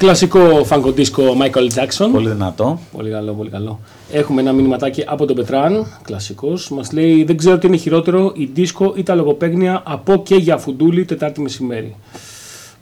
Κλασικό 0.00 0.64
φαγκοντίσκο 0.64 1.22
Michael 1.40 1.68
Jackson. 1.74 2.08
Πολύ 2.12 2.28
δυνατό. 2.28 2.78
Πολύ 2.92 3.10
καλό, 3.10 3.32
πολύ 3.32 3.50
καλό. 3.50 3.80
Έχουμε 4.12 4.40
ένα 4.40 4.52
μηνυματάκι 4.52 5.04
από 5.06 5.26
τον 5.26 5.36
Πετράν, 5.36 5.86
κλασικός. 6.02 6.70
Μας 6.70 6.92
λέει: 6.92 7.24
Δεν 7.24 7.36
ξέρω 7.36 7.58
τι 7.58 7.66
είναι 7.66 7.76
χειρότερο, 7.76 8.32
η 8.36 8.50
δίσκο 8.54 8.92
ή 8.96 9.02
τα 9.02 9.14
λογοπαίγνια 9.14 9.82
από 9.86 10.22
και 10.22 10.34
για 10.34 10.56
φουντούλη 10.56 11.04
Τετάρτη 11.04 11.40
μεσημέρι. 11.40 11.96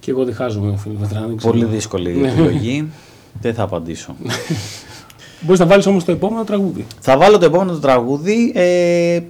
Και 0.00 0.10
εγώ 0.10 0.24
διχάζομαι, 0.24 0.76
φίλε 0.76 0.94
Πετράν. 0.94 1.26
δεν 1.26 1.36
ξέρω. 1.36 1.52
Πολύ 1.52 1.64
δύσκολη 1.64 2.10
η 2.10 2.26
επιλογή. 2.26 2.88
Δεν 3.40 3.54
θα 3.54 3.62
απαντήσω. 3.62 4.14
Μπορείς 5.40 5.60
να 5.60 5.66
βάλεις 5.66 5.86
όμως 5.86 6.04
το 6.04 6.12
επόμενο 6.12 6.44
τραγούδι. 6.44 6.86
θα 7.00 7.18
βάλω 7.18 7.38
το 7.38 7.44
επόμενο 7.44 7.72
το 7.72 7.78
τραγούδι. 7.78 8.52
Ε, 8.54 9.20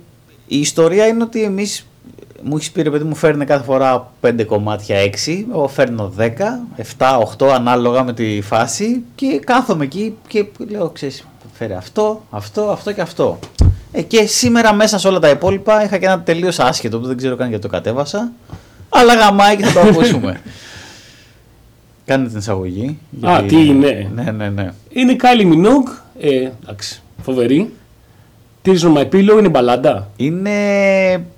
η 0.47 0.59
ιστορία 0.59 1.07
είναι 1.07 1.23
ότι 1.23 1.43
εμείς 1.43 1.87
μου 2.49 2.57
έχεις 2.57 2.71
πει 2.71 2.83
ρε 2.83 2.91
παιδί 2.91 3.05
μου 3.05 3.15
φέρνει 3.15 3.45
κάθε 3.45 3.65
φορά 3.65 4.13
5 4.21 4.45
κομμάτια 4.47 4.97
6. 5.27 5.45
Εγώ 5.51 5.69
φέρνω 5.69 6.13
10, 6.19 6.23
7, 6.99 7.21
8 7.39 7.47
ανάλογα 7.55 8.05
με 8.05 8.13
τη 8.13 8.41
φάση 8.41 9.03
και 9.15 9.41
κάθομαι 9.45 9.85
εκεί 9.85 10.15
και 10.29 10.47
λέω 10.69 10.89
ξέρεις 10.89 11.25
φέρε 11.53 11.75
αυτό, 11.75 12.23
αυτό, 12.31 12.63
αυτό 12.63 12.93
και 12.93 13.01
αυτό. 13.01 13.39
Ε, 13.93 14.03
και 14.03 14.27
σήμερα 14.27 14.75
μέσα 14.75 14.99
σε 14.99 15.09
όλα 15.09 15.19
τα 15.19 15.29
υπόλοιπα 15.29 15.85
είχα 15.85 15.99
και 15.99 16.07
ένα 16.07 16.21
τελείως 16.21 16.59
άσχετο 16.59 16.99
που 16.99 17.07
δεν 17.07 17.17
ξέρω 17.17 17.37
καν 17.37 17.49
γιατί 17.49 17.63
το 17.63 17.69
κατέβασα. 17.69 18.33
Αλλά 18.89 19.15
γαμάει 19.15 19.57
και 19.57 19.65
θα 19.65 19.81
το 19.81 19.89
ακούσουμε. 19.89 20.41
Κάνε 22.05 22.29
την 22.29 22.39
εισαγωγή. 22.39 22.99
Α, 23.23 23.43
τι 23.43 23.67
είναι; 23.67 24.11
Ναι, 24.15 24.31
ναι, 24.31 24.49
ναι. 24.49 24.73
Είναι 24.89 25.17
Kylie 25.23 25.53
Minogue. 25.53 26.03
Ε, 26.21 26.49
εντάξει, 26.63 27.03
φοβερή. 27.23 27.73
Tears 28.65 28.81
on 28.81 28.97
my 28.97 29.09
pillow 29.13 29.39
είναι 29.39 29.49
μπαλάντα. 29.49 30.11
Είναι 30.17 30.51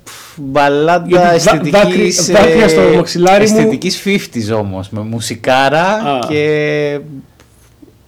μπαλάντα 0.37 1.05
Γιατί 1.07 1.25
δά- 1.25 1.33
αισθητικής, 1.33 1.71
δάκρυ- 1.71 2.31
δάκρυα 2.31 2.67
στο 2.67 2.81
ε, 2.81 2.95
μαξιλάρι 2.95 3.49
μου. 3.49 3.57
αισθητικής 3.57 4.03
50s 4.05 4.57
όμως, 4.57 4.89
με 4.89 5.01
μουσικάρα 5.01 5.83
Α. 5.85 6.19
και 6.27 6.99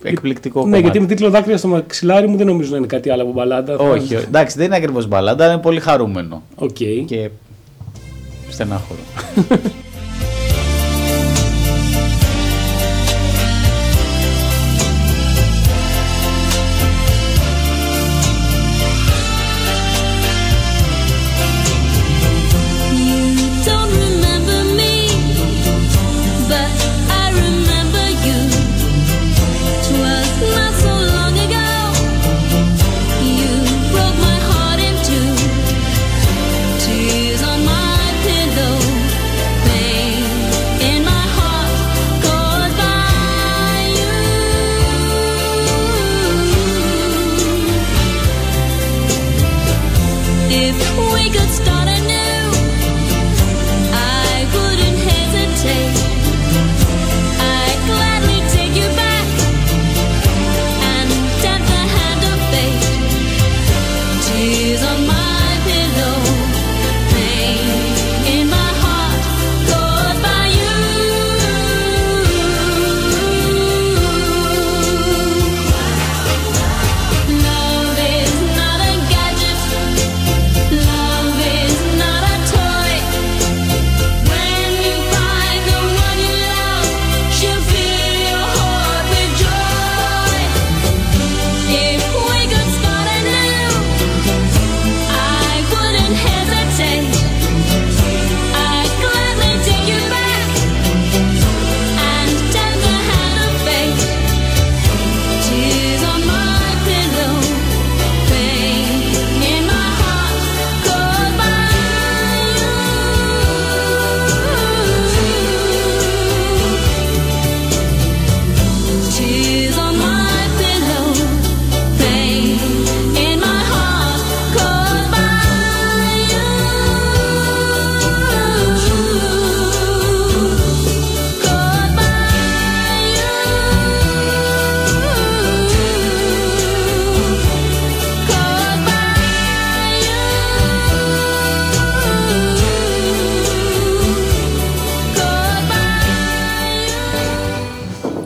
εκπληκτικό 0.03 0.59
Ναι, 0.59 0.63
κομμάτι. 0.65 0.81
γιατί 0.81 0.99
με 0.99 1.05
τίτλο 1.05 1.29
Δάκρυα 1.29 1.57
στο 1.57 1.67
μαξιλάρι 1.67 2.27
μου 2.27 2.37
δεν 2.37 2.45
νομίζω 2.45 2.71
να 2.71 2.77
είναι 2.77 2.85
κάτι 2.87 3.09
άλλο 3.09 3.21
από 3.21 3.31
μπαλάντα. 3.31 3.75
Θα- 3.77 3.83
Όχι, 3.83 4.15
όχι. 4.15 4.25
εντάξει 4.27 4.57
δεν 4.57 4.65
είναι 4.65 4.75
ακριβώς 4.75 5.07
μπαλάντα, 5.07 5.45
είναι 5.51 5.57
πολύ 5.61 5.79
χαρούμενο 5.79 6.43
Οκ. 6.55 6.69
και 7.05 7.29
στενάχωρο. 8.49 8.99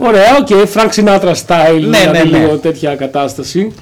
Ωραία, 0.08 0.36
OK. 0.40 0.48
Frank 0.74 0.90
Sinatra 0.94 1.34
style. 1.46 1.80
Ναι, 1.88 1.98
δηλαδή 1.98 2.30
ναι, 2.30 2.38
ναι. 2.38 2.38
λίγο 2.38 2.56
τέτοια 2.56 2.96
κατάσταση. 2.96 3.72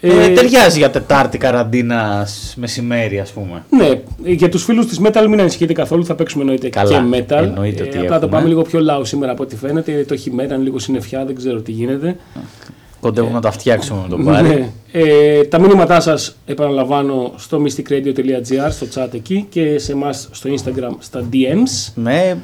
Ε, 0.00 0.24
Ε, 0.24 0.28
ταιριάζει 0.28 0.78
για 0.78 0.90
Τετάρτη 0.90 1.38
καραντίνας 1.38 2.54
μεσημέρι 2.56 3.20
ας 3.20 3.30
πούμε. 3.30 3.64
Ναι, 3.70 4.00
για 4.24 4.48
τους 4.48 4.64
φίλους 4.64 4.86
της 4.86 5.00
Metal 5.04 5.26
μην 5.28 5.40
ανησυχείτε 5.40 5.72
καθόλου, 5.72 6.04
θα 6.04 6.14
παίξουμε 6.14 6.42
εννοείται 6.42 6.68
Καλά, 6.68 6.90
και 6.90 7.18
Metal. 7.18 7.30
Ε, 7.30 7.44
εννοείται 7.44 7.82
ότι 7.82 7.96
απλά 7.98 8.08
το 8.08 8.14
έχουμε. 8.14 8.30
πάμε 8.30 8.48
λίγο 8.48 8.62
πιο 8.62 8.80
loud 8.90 9.06
σήμερα 9.06 9.32
από 9.32 9.42
ό,τι 9.42 9.56
φαίνεται. 9.56 10.04
Το 10.08 10.16
χειμώνα 10.16 10.54
είναι 10.54 10.56
λίγο 10.62 10.78
συννεφιά, 10.78 11.24
δεν 11.24 11.34
ξέρω 11.34 11.60
τι 11.60 11.72
γίνεται. 11.72 12.16
Κοντεύουμε 13.00 13.34
να 13.34 13.40
τα 13.40 13.50
φτιάξουμε 13.50 14.00
με 14.02 14.08
τον 14.08 14.24
Πάρη. 14.24 14.48
Ναι. 14.48 14.68
Ε, 14.92 15.44
τα 15.44 15.60
μήνυματά 15.60 16.00
σας 16.00 16.36
επαναλαμβάνω 16.46 17.32
στο 17.36 17.62
mysticradio.gr, 17.62 18.70
στο 18.70 18.86
chat 18.94 19.14
εκεί 19.14 19.46
και 19.50 19.78
σε 19.78 19.92
εμάς 19.92 20.28
στο 20.30 20.50
Instagram 20.50 20.94
στα 20.98 21.24
DMs. 21.32 21.92
Ναι, 21.94 22.36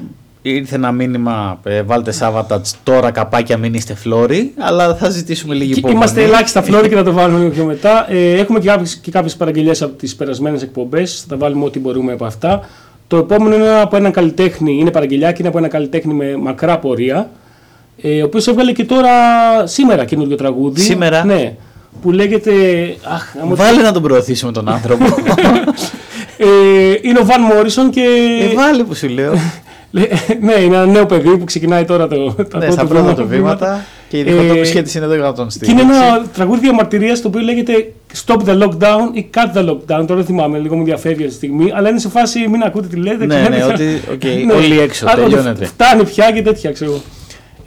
ήρθε 0.49 0.75
ένα 0.75 0.91
μήνυμα, 0.91 1.59
ε, 1.63 1.81
βάλτε 1.81 2.11
Σάββατα 2.11 2.61
τώρα 2.83 3.11
καπάκια 3.11 3.57
μην 3.57 3.73
είστε 3.73 3.95
φλόροι, 3.95 4.53
αλλά 4.57 4.95
θα 4.95 5.09
ζητήσουμε 5.09 5.53
λίγη 5.53 5.71
Και 5.73 5.79
υπομονή. 5.79 5.99
είμαστε 5.99 6.23
ελάχιστα 6.23 6.61
φλόροι 6.63 6.89
και 6.89 6.95
θα 6.95 7.03
το 7.03 7.11
βάλουμε 7.11 7.39
λίγο 7.39 7.51
πιο 7.51 7.63
μετά. 7.65 8.11
Ε, 8.11 8.31
έχουμε 8.39 8.59
και 8.59 8.67
κάποιες, 8.67 8.95
και 8.95 9.11
κάποιες 9.11 9.35
παραγγελίες 9.35 9.81
από 9.81 9.93
τις 9.97 10.15
περασμένες 10.15 10.61
εκπομπές. 10.61 11.25
Θα 11.29 11.37
βάλουμε 11.37 11.65
ό,τι 11.65 11.79
μπορούμε 11.79 12.11
από 12.13 12.25
αυτά. 12.25 12.69
Το 13.07 13.17
επόμενο 13.17 13.55
είναι 13.55 13.79
από 13.81 13.95
έναν 13.95 14.11
καλλιτέχνη, 14.11 14.77
είναι 14.79 14.91
παραγγελιά 14.91 15.29
και 15.31 15.37
είναι 15.39 15.47
από 15.47 15.57
έναν 15.57 15.69
καλλιτέχνη 15.69 16.13
με 16.13 16.35
μακρά 16.37 16.79
πορεία. 16.79 17.29
Ε, 18.01 18.21
ο 18.21 18.25
οποίος 18.25 18.47
έβγαλε 18.47 18.71
και 18.71 18.85
τώρα 18.85 19.09
σήμερα 19.63 20.05
καινούριο 20.05 20.35
τραγούδι. 20.35 20.81
Σήμερα; 20.81 21.25
Ναι. 21.25 21.53
Που 22.01 22.11
λέγεται. 22.11 22.51
Αχ, 23.13 23.35
άμα- 23.43 23.55
Βάλε 23.55 23.81
να 23.81 23.91
τον 23.91 24.01
προωθήσουμε 24.01 24.51
τον 24.51 24.69
άνθρωπο. 24.69 25.05
ε, 26.37 26.47
είναι 27.01 27.19
ο 27.19 27.25
Van 27.25 27.41
Morrison 27.41 27.89
και. 27.89 28.01
ε, 28.51 28.55
βάλε 28.55 28.83
που 28.83 28.93
σου 28.95 29.07
λέω. 29.09 29.33
Λέ- 29.91 30.11
ναι, 30.41 30.53
είναι 30.53 30.75
ένα 30.75 30.85
νέο 30.85 31.05
παιδί 31.05 31.37
που 31.37 31.43
ξεκινάει 31.43 31.85
τώρα 31.85 32.07
το, 32.07 32.15
τα 32.33 32.43
ναι, 32.43 32.47
πρώτα 32.47 32.71
στα 32.71 32.85
πρώτα 32.85 33.01
βήματα. 33.03 33.21
του 33.21 33.27
βήματα 33.27 33.85
και 34.09 34.17
η 34.17 34.19
Ε, 34.19 34.23
διχοτόμηση 34.23 34.81
της 34.81 34.95
είναι 34.95 35.05
εδώ 35.05 35.13
για 35.15 35.23
να 35.23 35.33
τον 35.33 35.47
Και 35.47 35.71
είναι 35.71 35.81
στηρίξει. 35.81 36.03
ένα 36.07 36.25
τραγούδι 36.33 36.59
διαμαρτυρίας 36.59 37.13
το 37.21 37.27
οποίο 37.27 37.41
λέγεται 37.41 37.91
Stop 38.25 38.37
the 38.37 38.63
lockdown 38.63 39.13
ή 39.13 39.29
Cut 39.33 39.57
the 39.57 39.69
lockdown. 39.69 39.77
Τώρα 39.87 40.15
δεν 40.15 40.25
θυμάμαι, 40.25 40.57
λίγο 40.57 40.75
μου 40.75 40.83
διαφεύγει 40.83 41.17
αυτή 41.17 41.27
τη 41.27 41.33
στιγμή. 41.35 41.71
Αλλά 41.75 41.89
είναι 41.89 41.99
σε 41.99 42.09
φάση 42.09 42.47
μην 42.51 42.61
ακούτε 42.61 42.87
τι 42.87 42.95
λέτε. 42.95 43.25
Ναι, 43.25 43.35
ξέρετε. 43.35 43.55
ναι, 43.57 43.63
ότι 43.73 44.01
οκ, 44.51 44.55
όλοι 44.55 44.79
έξω, 44.79 45.05
Άρα, 45.09 45.21
ότι 45.23 45.31
τελειώνετε. 45.33 45.65
Φτάνει 45.65 46.03
πια 46.05 46.31
και 46.31 46.41
τέτοια, 46.41 46.71
ξέρω 46.71 46.91
εγώ. 46.91 47.01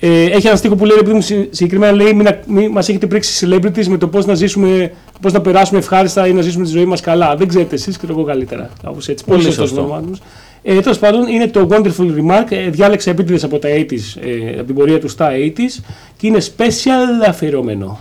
Ε, 0.03 0.25
έχει 0.25 0.47
ένα 0.47 0.57
στίχο 0.57 0.75
που 0.77 0.85
λέει, 0.85 0.97
επειδή 1.01 1.15
μου 1.15 1.21
συ- 1.21 1.47
συγκεκριμένα 1.55 1.93
λέει, 1.93 2.13
μην, 2.15 2.27
α- 2.27 2.39
μην 2.47 2.71
μας 2.71 2.89
έχετε 2.89 3.07
πρίξει 3.07 3.47
celebrities 3.51 3.87
με 3.87 3.97
το 3.99 4.07
πώς 4.09 4.27
να 4.27 4.35
ζήσουμε, 4.35 4.93
πώς 5.21 5.33
να 5.33 5.41
περάσουμε 5.41 5.79
ευχάριστα 5.79 6.27
ή 6.27 6.33
να 6.33 6.41
ζήσουμε 6.41 6.65
τη 6.65 6.71
ζωή 6.71 6.85
μας 6.85 7.01
καλά. 7.01 7.35
Δεν 7.37 7.49
ξέρετε 7.49 7.75
εσείς, 7.75 7.97
ξέρω 7.97 8.13
εγώ 8.13 8.25
καλύτερα. 8.25 8.71
Κάπως 8.83 9.09
έτσι. 9.09 9.25
Πολύ 9.25 9.43
σωστός 9.43 9.69
σωστό. 9.69 10.01
Ονομάτιμος. 10.63 10.79
Ε, 10.79 10.81
Τέλος 10.81 10.99
πάντων, 10.99 11.27
είναι 11.27 11.47
το 11.47 11.69
Wonderful 11.71 12.15
Remark. 12.17 12.47
Ε, 12.51 12.71
διάλεξα 12.71 13.11
επίτηδες 13.11 13.45
από 13.45 13.59
τα 13.59 13.69
80s, 13.69 14.21
ε, 14.21 14.55
από 14.55 14.65
την 14.65 14.75
πορεία 14.75 15.01
τους 15.01 15.13
στα 15.13 15.31
80s 15.31 15.83
και 16.17 16.27
είναι 16.27 16.39
special 16.57 17.29
αφιερωμένο. 17.29 17.99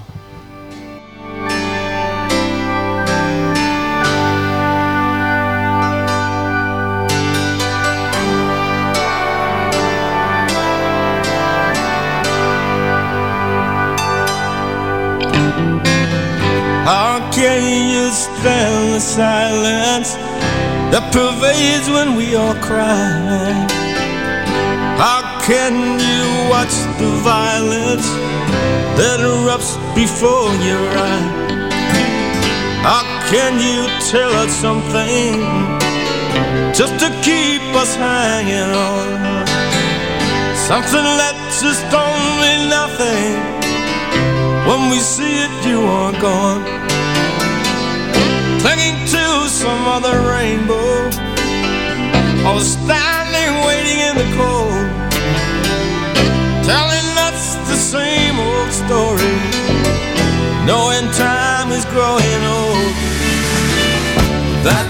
How 16.91 17.19
can 17.31 17.61
you 17.91 18.05
stand 18.23 18.93
the 18.95 18.99
silence; 18.99 20.09
that 20.91 21.13
pervades 21.13 21.87
when 21.89 22.15
we 22.15 22.35
all 22.35 22.55
cry? 22.55 23.67
How 24.97 25.21
can 25.45 25.73
you 26.01 26.49
watch 26.49 26.73
the 26.97 27.11
violence 27.21 28.07
that 28.97 29.19
erupts 29.21 29.77
before 29.93 30.49
your 30.65 30.83
eyes? 30.97 31.49
How 32.81 33.03
can 33.29 33.59
you 33.61 33.85
tell 34.09 34.33
us 34.43 34.51
something 34.51 35.37
just 36.73 36.97
to 37.03 37.09
keep 37.21 37.61
us 37.75 37.95
hanging 37.95 38.73
on? 38.73 39.45
Something 40.69 41.05
that 41.21 41.35
just 41.61 41.83
mean 42.41 42.69
nothing. 42.69 43.59
When 44.67 44.89
we 44.89 44.99
see 44.99 45.43
it, 45.45 45.65
you 45.65 45.81
are 45.81 46.13
gone. 46.21 46.88
Clinging 48.61 49.05
to 49.07 49.47
some 49.47 49.87
other 49.87 50.19
rainbow. 50.27 51.07
Or 52.47 52.59
standing 52.59 53.51
waiting 53.65 53.99
in 53.99 54.15
the 54.21 54.29
cold. 54.35 54.85
Telling 56.63 57.09
us 57.27 57.55
the 57.69 57.75
same 57.75 58.35
old 58.37 58.71
story. 58.71 59.39
Knowing 60.65 61.09
time 61.13 61.71
is 61.71 61.85
growing 61.85 62.41
old. 62.43 62.93
That 64.67 64.87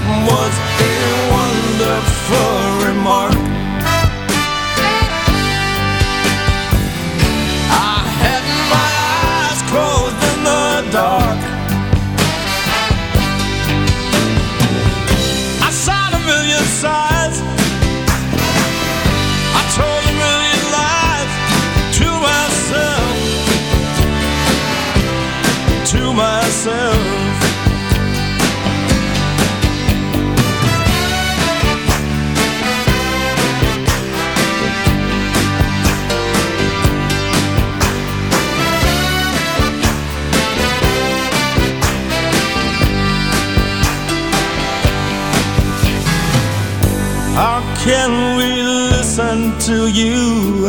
to 49.69 49.87
you 49.87 50.65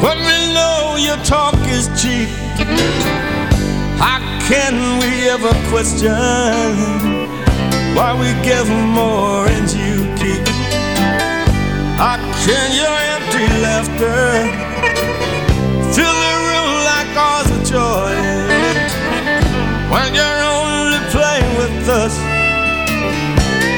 when 0.00 0.16
we 0.16 0.38
know 0.54 0.96
your 0.96 1.18
talk 1.18 1.54
is 1.68 1.84
cheap? 2.00 2.30
How 4.00 4.20
can 4.48 4.74
we 5.00 5.28
ever 5.28 5.52
question 5.68 6.16
why 7.94 8.16
we 8.16 8.32
give 8.42 8.68
more 8.96 9.44
and 9.52 9.68
you 9.70 10.08
keep? 10.16 10.48
How 12.00 12.16
can 12.44 12.68
your 12.82 12.98
empty 13.16 13.46
laughter 13.60 14.24
fill 15.92 16.16
the 16.26 16.36
room 16.48 16.72
like 16.88 17.12
ours 17.28 17.50
of 17.52 17.62
joy 17.68 18.16
when 19.92 20.08
you're 20.16 20.42
only 20.56 21.00
playing 21.12 21.50
with 21.60 21.86
us? 21.86 22.16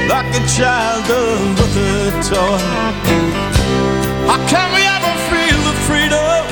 like 0.06 0.30
a 0.36 0.46
child 0.46 1.08
with 1.58 1.76
a 1.76 2.22
toy. 2.28 3.33
How 4.34 4.42
can 4.48 4.68
we 4.74 4.82
ever 4.82 5.14
feel 5.30 5.60
the 5.62 5.76
freedom 5.86 6.42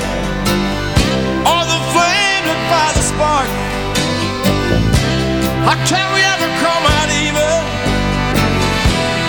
or 1.43 1.61
the 1.67 1.81
flame 1.91 2.43
that 2.47 2.59
fires 2.71 2.95
a 2.95 3.05
spark? 3.11 3.49
How 5.67 5.75
can 5.83 6.07
we 6.15 6.23
ever 6.23 6.47
come 6.63 6.83
out 6.95 7.11
even 7.11 7.59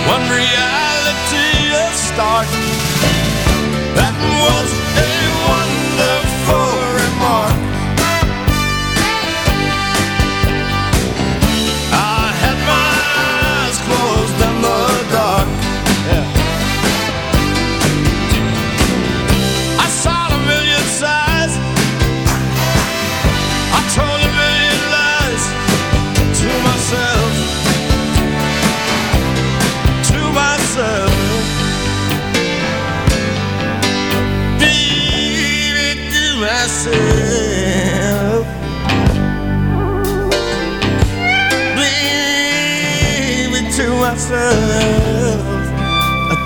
when 0.07 0.21
reality 0.31 1.51
is 1.67 1.95
stark? 1.99 2.47
That 3.99 4.15
was 4.39 4.71
wonderful 4.95 5.34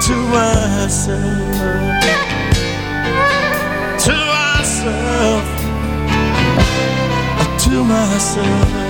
to 0.01 0.15
myself, 0.31 1.19
to 3.99 4.15
myself, 4.31 5.43
to 7.59 7.83
myself. 7.83 8.88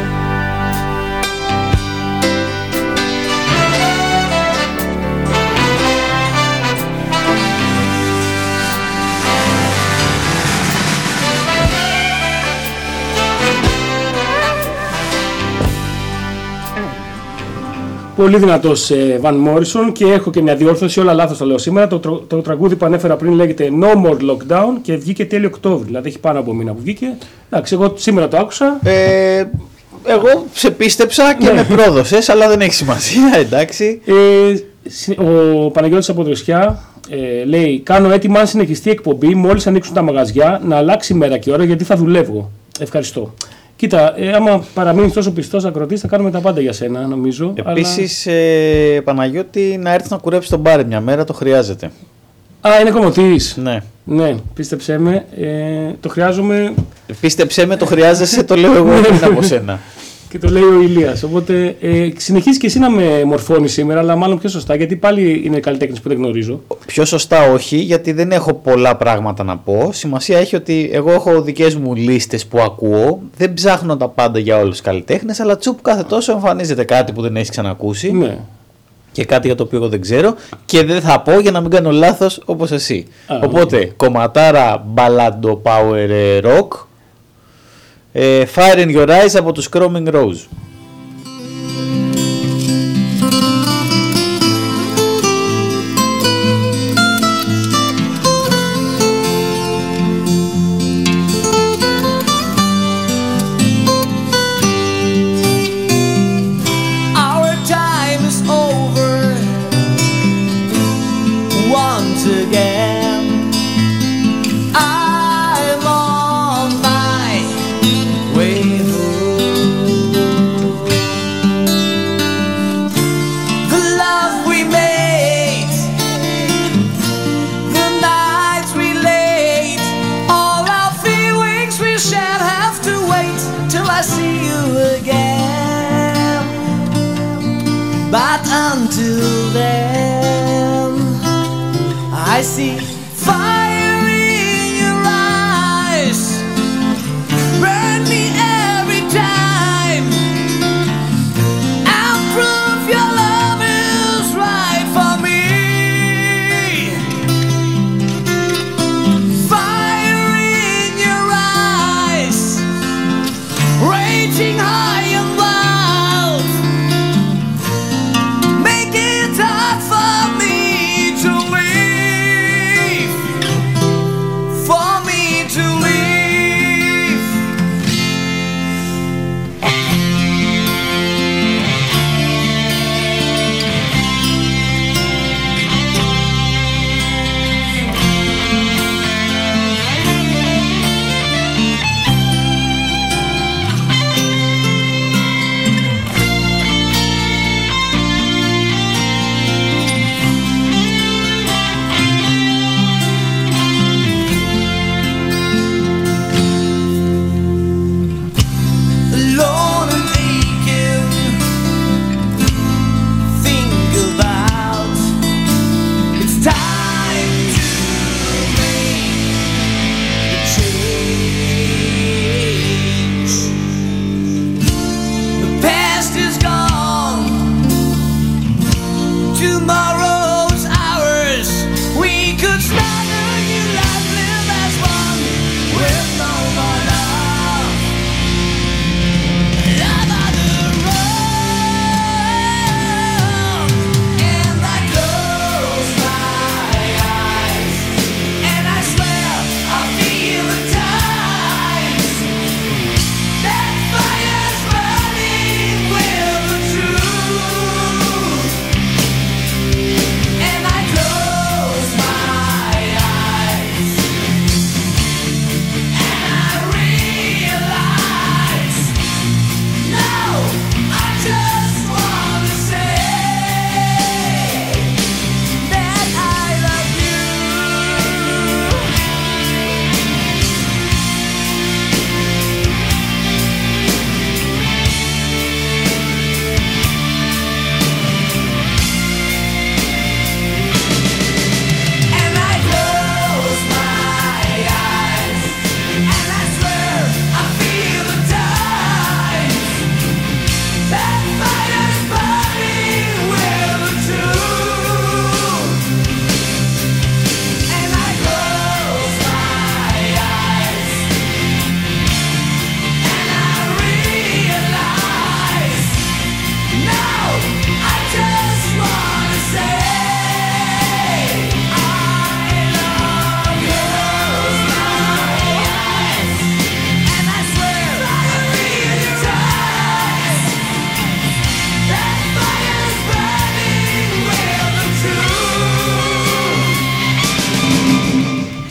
Πολύ 18.19 18.37
δυνατός 18.37 18.91
Βαν 19.19 19.35
Μόρισον 19.35 19.91
και 19.91 20.05
έχω 20.05 20.29
και 20.29 20.41
μια 20.41 20.55
διόρθωση. 20.55 20.99
Όλα 20.99 21.13
λάθος 21.13 21.37
τα 21.37 21.45
λέω 21.45 21.57
σήμερα. 21.57 21.87
Το, 21.87 21.99
τρο- 21.99 22.23
το 22.27 22.41
τραγούδι 22.41 22.75
που 22.75 22.85
ανέφερα 22.85 23.15
πριν 23.15 23.31
λέγεται 23.33 23.69
No 23.81 24.05
More 24.05 24.17
Lockdown 24.17 24.77
και 24.81 24.95
βγήκε 24.95 25.25
τέλειο 25.25 25.47
Οκτώβρη. 25.53 25.85
Δηλαδή 25.85 26.07
έχει 26.07 26.19
πάνω 26.19 26.39
από 26.39 26.53
μήνα 26.53 26.71
που 26.73 26.79
βγήκε. 26.81 27.17
Εντάξει, 27.49 27.73
εγώ 27.73 27.93
σήμερα 27.97 28.27
το 28.27 28.37
άκουσα. 28.37 28.79
Ε, 28.83 29.43
εγώ 30.05 30.45
σε 30.53 30.71
πίστεψα 30.71 31.33
και 31.33 31.45
Ναι. 31.45 31.53
με 31.53 31.63
πρόδωσες, 31.75 32.29
αλλά 32.29 32.47
δεν 32.47 32.61
έχει 32.61 32.73
σημασία, 32.73 33.35
εντάξει. 33.39 34.01
Ε, 34.05 34.13
συ- 34.89 35.19
ο 35.19 35.69
Παναγιώτης 35.71 36.09
από 36.09 36.23
Δροσιά 36.23 36.79
ε, 37.09 37.45
λέει: 37.45 37.79
Κάνω 37.79 38.11
έτοιμα 38.11 38.39
αν 38.39 38.47
συνεχιστεί 38.47 38.87
η 38.87 38.91
εκπομπή 38.91 39.35
μόλις 39.35 39.67
ανοίξουν 39.67 39.93
τα 39.93 40.01
μαγαζιά 40.01 40.61
να 40.65 40.75
αλλάξει 40.77 41.13
μέρα 41.13 41.37
και 41.37 41.51
ώρα 41.51 41.63
γιατί 41.63 41.83
θα 41.83 41.95
δουλεύω. 41.95 42.51
Ευχαριστώ. 42.79 43.33
Κοίτα, 43.79 44.13
ε, 44.17 44.31
άμα 44.31 44.65
παραμείνεις 44.73 45.13
τόσο 45.13 45.31
πιστός 45.31 45.65
ακροτής, 45.65 46.01
θα 46.01 46.07
κάνουμε 46.07 46.31
τα 46.31 46.39
πάντα 46.39 46.61
για 46.61 46.73
σένα, 46.73 47.07
νομίζω. 47.07 47.53
Επίσης, 47.55 48.25
ε, 48.25 49.01
Παναγιώτη, 49.03 49.79
να 49.81 49.93
έρθεις 49.93 50.09
να 50.09 50.17
κουρέψεις 50.17 50.49
τον 50.49 50.59
μπάρι 50.59 50.85
μια 50.85 51.01
μέρα, 51.01 51.23
το 51.23 51.33
χρειάζεται. 51.33 51.91
Αλλά... 52.61 52.75
Α, 52.75 52.79
είναι 52.79 52.89
κομμωτής. 52.89 53.57
Ναι. 53.61 53.79
Ναι, 54.03 54.35
πίστεψέ 54.53 54.97
με. 54.97 55.25
Ε, 55.39 55.93
το 55.99 56.09
χρειάζομαι 56.09 56.73
Πίστεψέ 57.21 57.65
με, 57.65 57.75
το 57.77 57.85
χρειάζεσαι, 57.85 58.43
το 58.43 58.55
λέω 58.55 58.75
εγώ 58.75 59.01
πριν 59.01 59.23
από 59.23 59.41
σένα 59.41 59.79
και 60.29 60.39
το 60.39 60.49
λέει 60.49 60.63
ο 60.63 60.81
Ηλίας. 60.81 61.23
Οπότε 61.23 61.75
ε, 61.81 62.09
συνεχίζεις 62.17 62.59
και 62.59 62.65
εσύ 62.65 62.79
να 62.79 62.89
με 62.89 63.23
μορφώνεις 63.23 63.71
σήμερα, 63.71 63.99
αλλά 63.99 64.15
μάλλον 64.15 64.39
πιο 64.39 64.49
σωστά, 64.49 64.75
γιατί 64.75 64.95
πάλι 64.95 65.41
είναι 65.45 65.59
καλλιτέχνη 65.59 65.99
που 65.99 66.09
δεν 66.09 66.17
γνωρίζω. 66.17 66.61
Πιο 66.85 67.05
σωστά 67.05 67.51
όχι, 67.51 67.77
γιατί 67.77 68.11
δεν 68.11 68.31
έχω 68.31 68.53
πολλά 68.53 68.95
πράγματα 68.95 69.43
να 69.43 69.57
πω. 69.57 69.89
Σημασία 69.93 70.37
έχει 70.37 70.55
ότι 70.55 70.89
εγώ 70.93 71.11
έχω 71.11 71.41
δικές 71.41 71.75
μου 71.75 71.95
λίστες 71.95 72.45
που 72.45 72.59
ακούω. 72.59 73.21
Δεν 73.37 73.53
ψάχνω 73.53 73.97
τα 73.97 74.07
πάντα 74.07 74.39
για 74.39 74.57
όλους 74.57 74.69
τους 74.69 74.81
καλλιτέχνες, 74.81 75.39
αλλά 75.39 75.57
τσουπ 75.57 75.81
κάθε 75.81 76.03
τόσο 76.03 76.31
εμφανίζεται 76.31 76.83
κάτι 76.83 77.11
που 77.11 77.21
δεν 77.21 77.35
έχεις 77.35 77.49
ξανακούσει. 77.49 78.11
Ναι. 78.11 78.37
Και 79.11 79.25
κάτι 79.25 79.47
για 79.47 79.55
το 79.55 79.63
οποίο 79.63 79.87
δεν 79.87 80.01
ξέρω 80.01 80.35
και 80.65 80.83
δεν 80.83 81.01
θα 81.01 81.21
πω 81.21 81.39
για 81.39 81.51
να 81.51 81.61
μην 81.61 81.69
κάνω 81.69 81.91
λάθος 81.91 82.41
όπως 82.45 82.71
εσύ. 82.71 83.05
Α, 83.27 83.39
Οπότε, 83.43 83.77
ναι. 83.77 83.85
κομματάρα 83.85 84.83
μπαλάντο 84.87 85.61
power 85.63 86.09
ε, 86.09 86.39
rock 86.43 86.67
Fire 88.45 88.77
in 88.77 88.89
Your 88.89 89.09
Eyes 89.09 89.35
από 89.35 89.51
τους 89.51 89.69
Chroming 89.71 90.11
Rose. 90.11 90.41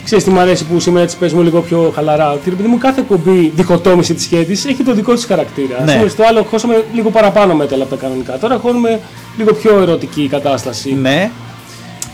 ξέρεις 0.09 0.23
τι 0.23 0.29
μου 0.29 0.39
αρέσει 0.39 0.65
που 0.65 0.79
σήμερα 0.79 1.05
τι 1.05 1.15
παίζουμε 1.19 1.43
λίγο 1.43 1.61
πιο 1.61 1.91
χαλαρά. 1.95 2.31
Ότι 2.31 2.49
επειδή 2.49 2.67
μου 2.67 2.77
κάθε 2.77 3.03
κουμπί 3.07 3.51
διχοτόμηση 3.55 4.13
της 4.13 4.23
σχέση 4.23 4.69
έχει 4.69 4.83
το 4.83 4.93
δικό 4.93 5.13
της 5.13 5.25
χαρακτήρα. 5.25 5.83
Ναι. 5.83 5.93
Ας 5.93 6.11
στο 6.11 6.23
άλλο 6.23 6.43
χώσαμε 6.43 6.83
λίγο 6.93 7.09
παραπάνω 7.09 7.53
μέταλλα 7.53 7.83
από 7.83 7.95
τα 7.95 8.01
κανονικά. 8.01 8.37
Τώρα 8.37 8.57
χώνουμε 8.57 8.99
λίγο 9.37 9.53
πιο 9.53 9.81
ερωτική 9.81 10.27
κατάσταση. 10.27 10.93
Ναι. 10.93 11.29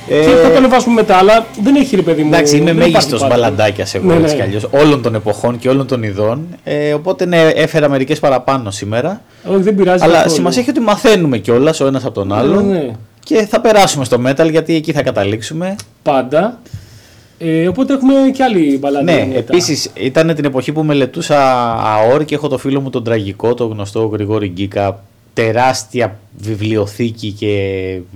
Και 0.08 0.14
ε... 0.14 0.24
θα 0.24 0.50
το 0.50 0.58
ανεβάσουμε 0.58 0.94
μετά, 0.94 1.18
αλλά 1.18 1.46
δεν 1.64 1.76
έχει 1.76 1.96
ρε 1.96 2.02
παιδί 2.02 2.22
μου. 2.22 2.28
Εντάξει, 2.34 2.58
είμαι 2.58 2.74
μέγιστος 2.74 3.28
μπαλαντάκιας 3.28 3.96
εγώ 3.96 4.08
ναι, 4.08 4.14
έτσι 4.14 4.26
ναι. 4.26 4.34
κι 4.34 4.42
αλλιώς. 4.42 4.68
Όλων 4.72 5.02
των 5.02 5.16
εποχών 5.16 5.60
και 5.60 5.70
όλων 5.70 5.88
των 5.88 6.04
ειδών. 6.04 6.48
Ε, 6.64 6.94
οπότε 6.94 7.26
ναι, 7.26 7.42
έφερα 7.42 7.90
μερικές 7.90 8.20
παραπάνω 8.20 8.72
σήμερα. 8.72 9.22
Όχι, 9.46 9.62
δεν 9.62 9.76
πειράζει. 9.76 10.04
Αλλά 10.04 10.28
σημασία 10.28 10.62
έχει 10.62 10.70
ότι 10.70 10.80
μαθαίνουμε 10.80 11.38
κιόλας 11.38 11.80
ο 11.80 11.88
ένας 11.88 12.06
από 12.06 12.14
τον 12.14 12.28
ναι, 12.28 12.36
άλλον. 12.36 12.68
Ναι, 12.68 12.78
ναι. 12.78 12.92
Και 13.24 13.48
θα 13.50 13.62
περάσουμε 13.62 14.06
στο 14.06 14.22
metal 14.28 14.48
γιατί 14.52 14.76
εκεί 14.76 14.92
θα 14.92 15.02
καταλήξουμε. 15.02 15.76
Πάντα. 16.04 16.60
Ε, 17.38 17.68
οπότε 17.68 17.94
έχουμε 17.94 18.14
και 18.34 18.44
άλλη 18.44 18.78
μπαλάντα. 18.78 19.14
Ναι, 19.14 19.28
επίσης 19.36 19.92
ήταν 19.94 20.36
την 20.36 20.46
εποχή 20.46 20.72
που 20.72 20.84
μελετούσα 20.84 21.40
ΑΟΡ 21.74 22.26
και 22.26 22.36
έχω 22.36 22.48
το 22.48 22.58
φίλο 22.58 22.82
μου 22.82 22.90
τον 22.90 23.04
τραγικό, 23.04 23.54
τον 23.54 23.72
γνωστό 23.72 24.06
Γρηγόρη 24.06 24.48
Γκίκα. 24.48 25.04
Τεράστια 25.34 26.20
βιβλιοθήκη 26.38 27.32
και 27.32 27.56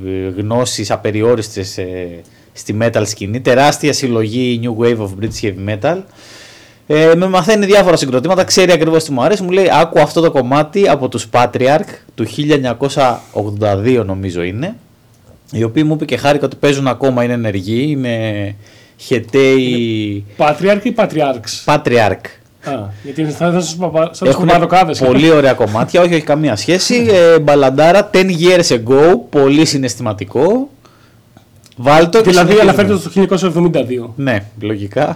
ε, 0.06 0.30
γνώσεις 0.38 0.92
απεριόριστες 0.92 1.78
ε, 1.78 2.08
στη 2.54 2.78
metal 2.82 3.02
σκηνή. 3.06 3.42
Τεράστια 3.42 3.94
συλλογή 3.94 4.60
New 4.64 4.84
Wave 4.84 4.98
of 4.98 5.10
British 5.22 5.44
Heavy 5.44 5.70
Metal. 5.70 5.98
Ε, 6.88 7.12
με 7.16 7.28
μαθαίνει 7.28 7.66
διάφορα 7.66 7.96
συγκροτήματα, 7.96 8.44
ξέρει 8.44 8.72
ακριβώς 8.72 9.04
τι 9.04 9.12
μου 9.12 9.22
αρέσει. 9.22 9.44
Μου 9.44 9.52
λέει: 9.52 9.70
Άκου 9.72 10.00
αυτό 10.00 10.22
το 10.22 10.32
κομμάτι 10.32 10.90
από 10.90 11.08
τους 11.08 11.28
Patriarch 11.32 11.98
του 12.16 12.26
1982, 13.60 14.04
νομίζω 14.06 14.42
είναι. 14.42 14.76
Οι 15.52 15.64
οποίοι 15.64 15.84
μου 15.86 15.94
είπε 15.94 16.06
και 16.06 16.18
χάρηκα 16.18 16.46
ότι 16.46 16.56
παίζουν 16.56 16.88
ακόμα, 16.88 17.24
είναι 17.24 17.34
ενεργοί, 17.34 17.86
είναι 17.90 18.56
χεταίοι 19.00 20.26
Patriarch 20.38 20.80
ή 20.84 20.94
Patriarchs; 20.98 21.66
Patriarch. 21.74 22.26
Α, 22.64 22.72
γιατί 23.04 23.22
είναι 23.22 23.30
σαν 23.30 23.52
σαν 23.52 23.60
τους 23.60 23.76
παπα- 23.76 24.10
σαν 24.14 24.28
τους 24.28 24.36
Έχουν 24.36 24.46
παπαδοκάδες. 24.46 25.00
πολύ 25.00 25.32
ωραία 25.32 25.54
κομμάτια, 25.54 26.02
όχι, 26.02 26.14
όχι 26.14 26.24
καμία 26.24 26.56
σχέση. 26.56 27.08
Ε, 27.10 27.40
μπαλαντάρα 27.40 28.10
10 28.14 28.18
years 28.18 28.68
ago, 28.76 29.16
πολύ 29.30 29.66
συναισθηματικό. 29.66 30.70
Βάλτο 31.76 32.22
και 32.22 32.30
Δηλαδή 32.30 32.52
συνεχίζουμε. 32.52 32.62
αναφέρεται 32.72 33.00
στο 33.00 33.10
1972. 33.10 34.14
Ναι, 34.16 34.46
λογικά. 34.62 35.16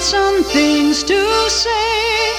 Some 0.00 0.42
things 0.44 1.02
to 1.04 1.50
say. 1.50 2.30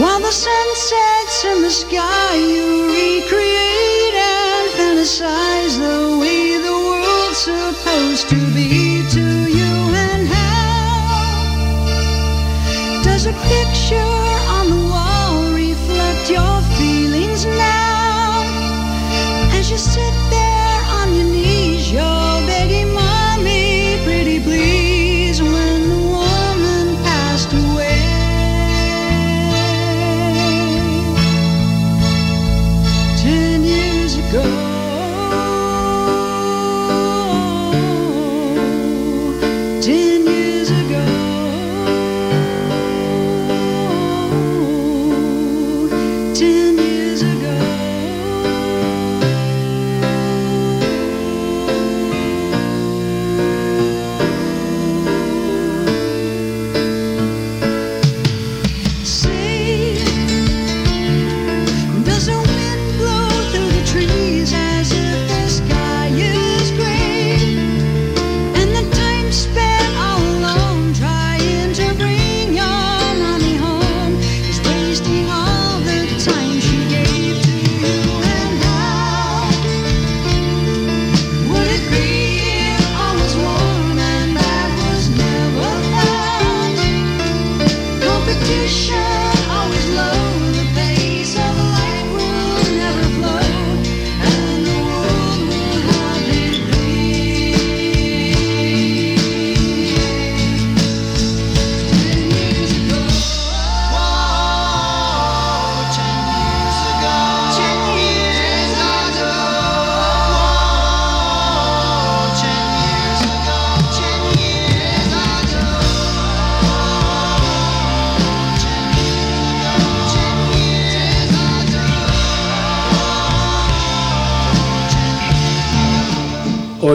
While 0.00 0.18
the 0.20 0.32
sun 0.32 0.74
sets 0.74 1.44
in 1.44 1.60
the 1.60 1.70
sky, 1.70 2.36
you 2.36 2.88
recreate 2.88 4.14
and 4.14 4.70
fantasize 4.72 5.76
the 5.78 6.18
way 6.18 6.56
the 6.56 6.72
world's 6.72 7.36
supposed 7.36 8.30
to 8.30 8.36
be 8.36 8.53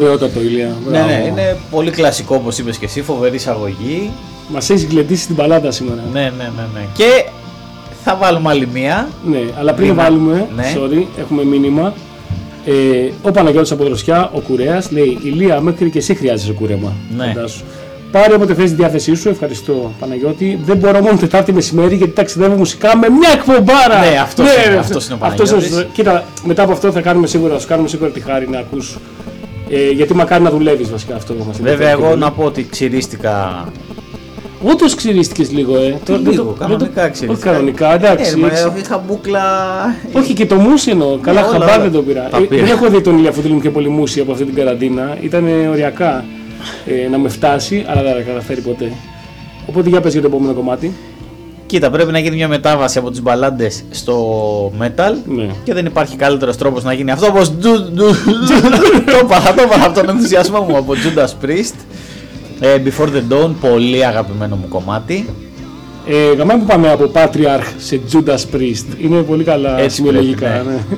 Ωραιότατο 0.04 0.42
ηλία. 0.42 0.76
Ναι, 0.90 1.00
ναι, 1.00 1.24
είναι 1.28 1.58
πολύ 1.72 1.92
κλασικό 1.92 2.36
όπως 2.36 2.58
είπες 2.58 2.78
και 2.78 2.86
εσύ, 2.86 3.02
φοβερή 3.02 3.36
εισαγωγή. 3.36 4.12
Μας 4.48 4.70
έχει 4.70 4.86
γλεντήσει 4.86 5.26
την 5.28 5.36
παλάτα 5.36 5.72
σήμερα. 5.72 6.02
Ναι, 6.14 6.22
ναι, 6.22 6.30
ναι, 6.56 6.64
ναι. 6.74 6.82
Και 6.94 7.26
θα 8.04 8.16
βάλουμε 8.16 8.50
άλλη 8.50 8.68
μία. 8.74 9.10
Ναι, 9.26 9.40
αλλά 9.60 9.74
πριν 9.74 9.90
Μήνα. 9.90 10.04
βάλουμε, 10.04 10.48
Ναι. 10.56 10.74
sorry, 10.76 11.06
έχουμε 11.20 11.44
μήνυμα. 11.44 11.94
Ε, 12.66 13.10
ο 13.22 13.32
Παναγιώτης 13.32 13.72
από 13.72 13.84
Δροσιά, 13.84 14.30
ο 14.34 14.40
Κουρέας, 14.40 14.92
λέει 14.92 15.20
Ηλία, 15.24 15.62
μέχρι 15.62 15.90
και 15.90 15.98
εσύ 15.98 16.16
χρειάζεσαι 16.16 16.52
κούρεμα. 16.52 16.94
Ναι. 17.18 17.26
Φαντάσου. 17.26 17.64
Πάρε 18.12 18.34
όποτε 18.34 18.54
θες 18.54 18.70
τη 18.70 18.76
διάθεσή 18.76 19.16
σου, 19.16 19.30
ευχαριστώ 19.30 19.92
Παναγιώτη. 20.00 20.60
Δεν 20.66 20.78
μπορώ 20.78 21.02
μόνο 21.02 21.18
Τετάρτη 21.18 21.54
μεσημέρι 21.54 21.96
γιατί 21.96 22.12
ταξιδεύω 22.14 22.56
μουσικά 22.56 22.98
με 22.98 23.10
μια 23.10 23.30
εκπομπάρα. 23.34 24.00
Ναι, 24.00 24.20
αυτός 24.22 24.46
είναι, 24.66 24.78
αυτός 24.78 25.06
είναι 25.06 25.18
ο 25.22 25.26
αυτός 25.26 25.50
Παναγιώτης. 25.50 25.86
Κοίτα, 25.94 26.24
μετά 26.44 26.64
από 26.64 26.72
αυτό 26.72 26.92
θα 26.92 27.02
κάνουμε 27.02 27.28
σίγουρα, 27.28 27.54
θα 27.54 27.60
σου 27.60 27.68
κάνουμε 27.68 27.88
σίγουρα 27.88 28.10
τη 28.10 28.20
χάρη 28.20 28.50
να 28.50 28.60
ακούς. 28.60 28.98
Ε, 29.70 29.90
γιατί 29.92 30.14
μακάρι 30.16 30.44
να 30.44 30.50
δουλεύεις 30.50 30.90
βασικά 30.92 31.16
αυτό 31.16 31.34
που 31.34 31.44
μας 31.48 31.58
Βέβαια, 31.58 31.72
ενδιαφέρει 31.72 32.00
εγώ 32.02 32.10
πολύ. 32.10 32.20
να 32.22 32.32
πω 32.32 32.44
ότι 32.44 32.68
ξυρίστηκα. 32.70 33.66
Όντω 34.64 34.86
ξυρίστηκες 34.96 35.52
λίγο, 35.52 35.78
ε. 35.78 35.98
Το- 36.06 36.14
δεν 36.14 36.24
το- 36.24 36.30
Λίγο, 36.32 36.44
δεν 36.44 36.54
το- 36.54 36.60
κανονικά 36.60 37.02
Όχι 37.04 37.12
ξυρίστηκα. 37.12 37.52
κανονικά, 37.52 37.94
εντάξει. 37.94 38.34
Ε, 38.36 38.40
μα, 38.40 38.48
έχεις- 38.48 38.68
είχα 38.84 39.04
μπουκλα. 39.08 39.42
όχι 40.14 40.34
και 40.34 40.46
το 40.46 40.56
μουσι 40.56 40.90
εννοώ. 40.92 41.18
Καλά, 41.18 41.42
όλα, 41.42 41.50
χαμπάρ 41.52 41.70
όλα. 41.70 41.80
δεν 41.80 41.92
το 41.92 42.02
πήρα. 42.02 42.28
Τα 42.32 42.38
Ε, 42.38 42.42
πήρα. 42.42 42.64
δεν 42.66 42.72
έχω 42.76 42.88
δει 42.90 43.02
τον 43.02 43.18
Ηλία 43.18 43.32
Φωτήλου 43.32 43.62
και 43.62 43.70
πολύ 43.70 43.88
μουσι 43.90 44.20
από 44.20 44.32
αυτή 44.32 44.46
την 44.46 44.54
καραντίνα. 44.56 45.18
Ήταν 45.22 45.48
οριακά 45.70 46.26
ε, 46.86 47.08
να 47.10 47.18
με 47.18 47.30
φτάσει, 47.30 47.86
αλλά 47.88 48.02
δεν 48.02 48.14
τα 48.14 48.22
καταφέρει 48.22 48.62
ποτέ. 48.62 48.92
Οπότε 49.66 49.90
για 49.90 50.02
πες 50.02 50.12
για 50.12 50.22
το 50.22 50.28
επόμενο 50.28 50.54
κομμάτι. 50.54 50.94
Κοίτα, 51.70 51.90
πρέπει 51.90 52.12
να 52.12 52.20
γίνει 52.20 52.36
μια 52.36 52.48
μετάβαση 52.48 52.98
από 52.98 53.10
τις 53.12 53.22
μπαλάντες 53.22 53.84
στο 53.90 54.16
metal 54.82 55.14
Ναι. 55.26 55.48
και 55.64 55.74
δεν 55.74 55.86
υπάρχει 55.86 56.16
καλύτερος 56.16 56.58
τρόπος 56.58 56.84
να 56.84 56.94
γίνει 56.94 57.12
αυτό 57.12 57.26
όπως 57.28 57.52
ντου- 57.52 57.90
ντου- 57.94 58.16
το 59.06 59.20
είπα, 59.24 59.40
θα 59.40 59.54
το 59.54 59.62
είπα 59.62 59.86
από 59.86 59.94
τον 60.00 60.10
ενθουσιασμό 60.10 60.62
μου 60.62 60.78
από 60.78 60.94
Judas 60.94 61.46
Priest 61.46 61.76
ε, 62.60 62.76
Before 62.86 63.08
the 63.08 63.34
Dawn, 63.34 63.52
πολύ 63.62 64.06
αγαπημένο 64.06 64.56
μου 64.56 64.68
κομμάτι 64.70 65.30
Ε, 66.08 66.34
γαμάει 66.38 66.58
που 66.58 66.66
πάμε 66.66 66.92
από 66.92 67.12
Patriarch 67.14 67.74
σε 67.78 68.00
Judas 68.12 68.56
Priest. 68.56 68.86
Είναι 69.04 69.22
πολύ 69.22 69.44
καλά 69.44 69.80
Έτσι 69.80 69.96
σημειολογικά. 69.96 70.48
πρέπει, 70.50 70.68
ναι. 70.68 70.98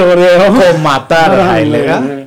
Πάρα 0.00 0.14
πολύ 0.14 0.26
ωραίο. 0.56 0.72
Κομματάρα 0.72 1.46
θα 1.46 1.52
Ναι, 1.52 1.58
έλεγα. 1.60 1.98
ναι. 2.00 2.26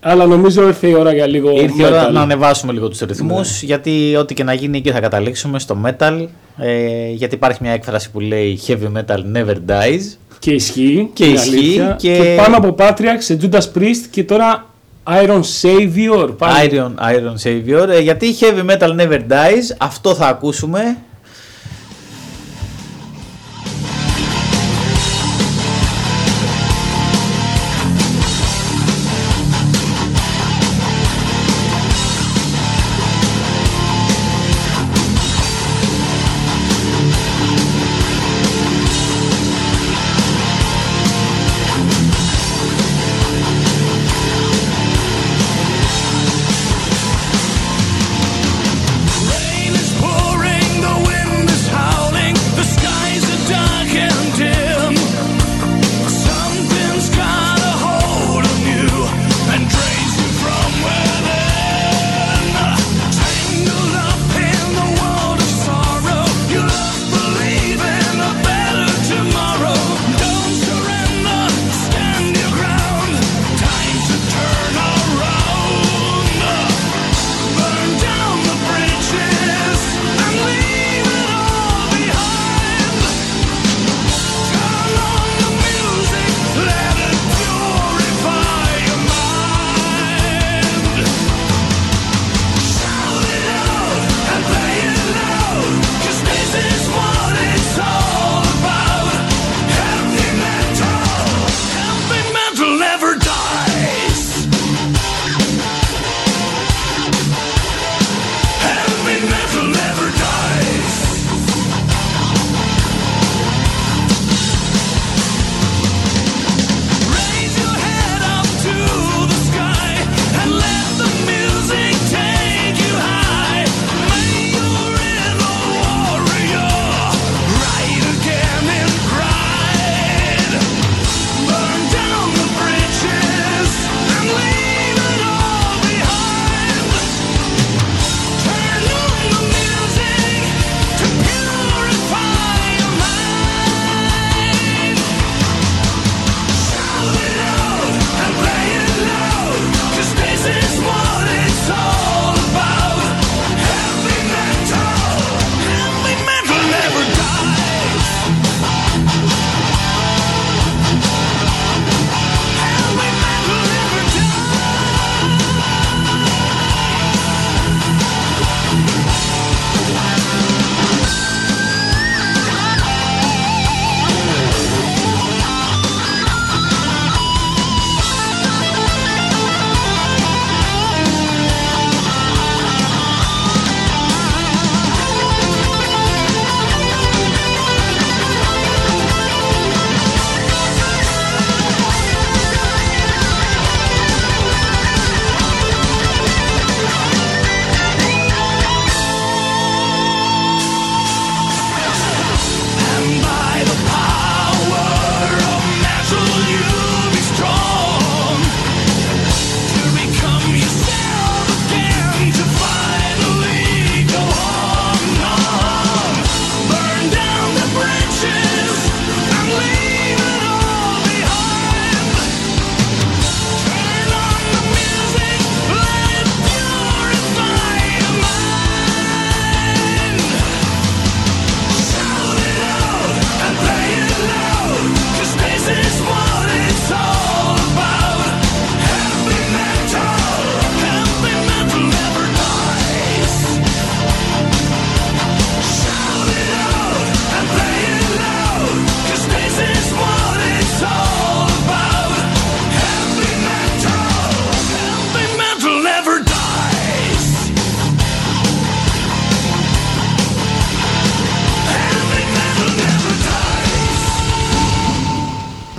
Αλλά 0.00 0.26
νομίζω 0.26 0.66
ήρθε 0.66 0.86
η 0.88 0.94
ώρα 0.94 1.12
για 1.14 1.26
λίγο 1.26 1.50
Ήρθε 1.50 1.82
η 1.82 1.84
ώρα 1.84 2.08
metal. 2.08 2.12
να 2.12 2.20
ανεβάσουμε 2.20 2.72
λίγο 2.72 2.88
τους 2.88 2.98
ρυθμούς 3.00 3.48
Ναι. 3.62 3.66
γιατί 3.66 4.16
ό,τι 4.18 4.34
και 4.34 4.44
να 4.44 4.52
γίνει 4.52 4.78
εκεί 4.78 4.90
θα 4.90 5.00
καταλήξουμε 5.00 5.58
στο 5.58 5.76
metal 5.84 6.26
ε, 6.58 7.10
γιατί 7.10 7.34
υπάρχει 7.34 7.58
μια 7.62 7.72
έκφραση 7.72 8.10
που 8.10 8.20
λέει 8.20 8.60
heavy 8.66 8.92
metal 8.98 9.18
never 9.36 9.54
dies 9.70 10.16
Και 10.38 10.50
ισχύει. 10.50 11.10
Και 11.12 11.24
είναι 11.24 11.34
ισχύει 11.34 11.48
αλήθεια. 11.56 11.94
και- 11.98 12.34
πάνω 12.44 12.56
από 12.56 12.74
Patriarch 12.78 13.18
σε 13.18 13.38
Judas 13.42 13.78
Priest 13.78 14.04
και 14.10 14.24
τώρα 14.24 14.66
Iron 15.24 15.40
Savior. 15.62 16.28
Πάλι. 16.38 16.70
Iron, 16.72 16.90
Iron 17.14 17.34
Savior 17.46 17.88
ε, 17.88 17.98
γιατί 18.00 18.26
heavy 18.40 18.70
metal 18.70 18.96
never 19.00 19.18
dies 19.18 19.74
αυτό 19.78 20.14
θα 20.14 20.26
ακούσουμε 20.26 20.96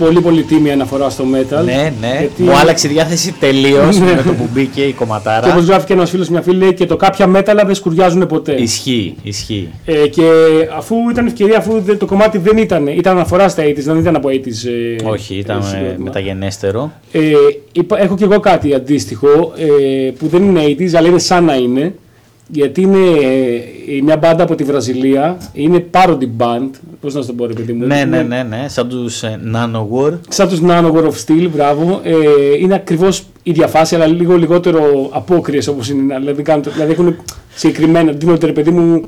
Πολύ 0.08 0.20
πολύ 0.20 0.42
τίμια 0.42 0.72
αναφορά 0.72 1.10
στο 1.10 1.24
metal. 1.34 1.64
ναι 1.64 1.92
ναι 2.00 2.16
Γιατί- 2.18 2.42
μου 2.42 2.56
άλλαξε 2.56 2.86
η 2.86 2.90
διάθεση 2.90 3.34
τελείως 3.40 3.98
Ναι. 3.98 4.04
με 4.14 4.22
το 4.22 4.32
που 4.32 4.48
μπήκε 4.52 4.80
η 4.82 4.86
Και 4.86 4.92
κομματάρα 4.92 5.52
όπως 5.52 5.64
γράφει 5.64 5.86
και 5.86 5.92
ένας 5.92 6.10
φίλος, 6.10 6.28
μια 6.28 6.42
φίλη, 6.42 6.56
λέει 6.56 6.74
και 6.74 6.86
το 6.86 6.96
κάποια 6.96 7.26
μέταλλα 7.26 7.64
δεν 7.64 7.74
σκουριάζουν 7.74 8.26
ποτέ. 8.26 8.52
ισχύει 8.52 9.14
ισχύει 9.22 9.68
Ε, 9.84 9.92
και 10.08 10.22
αφού 10.76 10.94
ήταν 11.10 11.26
ευκαιρία, 11.26 11.58
αφού 11.58 11.80
δεν- 11.80 11.98
το 11.98 12.06
κομμάτι 12.06 12.38
δεν 12.38 12.56
ήταν, 12.56 12.86
ήταν 12.86 13.16
αναφορά 13.16 13.48
στα 13.48 13.62
80s, 13.62 13.82
δεν 13.84 13.96
ήταν 13.96 14.16
από 14.16 14.28
80s. 14.28 14.64
Ε, 14.64 14.96
όχι 15.08 15.34
ήταν 15.34 15.56
ε, 15.56 15.60
ε, 15.60 15.62
συγκρότημα. 15.68 16.04
μεταγενέστερο 16.04 16.92
Ε, 17.12 17.20
είπα- 17.72 18.00
έχω 18.02 18.14
και 18.16 18.24
εγώ 18.24 18.40
κάτι 18.40 18.74
αντίστοιχο 18.74 19.52
ε, 19.56 20.10
που 20.18 20.26
δεν 20.28 20.42
είναι 20.42 20.60
80s, 20.78 20.94
αλλά 20.94 21.08
είναι 21.08 21.18
σαν 21.18 21.44
να 21.44 21.54
είναι. 21.54 21.94
Γιατί 22.50 22.80
είναι 22.80 22.98
ε, 22.98 24.02
μια 24.02 24.16
μπάντα 24.16 24.42
από 24.42 24.54
τη 24.54 24.64
Βραζιλία. 24.64 25.36
Είναι 25.52 25.84
parody 25.90 26.28
band. 26.38 26.70
Πώς 27.00 27.14
να 27.14 27.20
σου 27.20 27.26
το 27.26 27.32
πω, 27.32 27.46
ρε 27.46 27.52
παιδί 27.52 27.72
μου. 27.72 27.86
Ναι, 27.86 28.04
ναι, 28.04 28.16
Είναι 28.16 28.22
ναι, 28.22 28.42
ναι, 28.42 28.68
σαν 28.68 28.88
τους 28.88 29.22
Nanowar. 29.24 30.18
Σαν 30.28 30.48
τους 30.48 30.60
Nanowar 30.62 31.04
of 31.04 31.26
Steel, 31.26 31.48
μπράβο. 31.54 32.00
Ε, 32.02 32.14
είναι 32.60 32.74
ακριβώς 32.74 33.18
η 33.18 33.24
ίδια 33.42 33.66
φάση, 33.66 33.94
αλλά 33.94 34.06
λίγο 34.06 34.36
λιγότερο 34.36 35.08
απόκριες 35.10 35.66
όπως 35.66 35.88
είναι. 35.88 36.18
Δηλαδή, 36.18 36.42
κάνουν, 36.42 36.64
δηλαδή 36.72 36.92
έχουν 36.92 37.16
συγκεκριμένα, 37.54 38.12
δίνονται 38.12 38.46
ρε 38.46 38.52
παιδί 38.52 38.70
μου, 38.70 39.00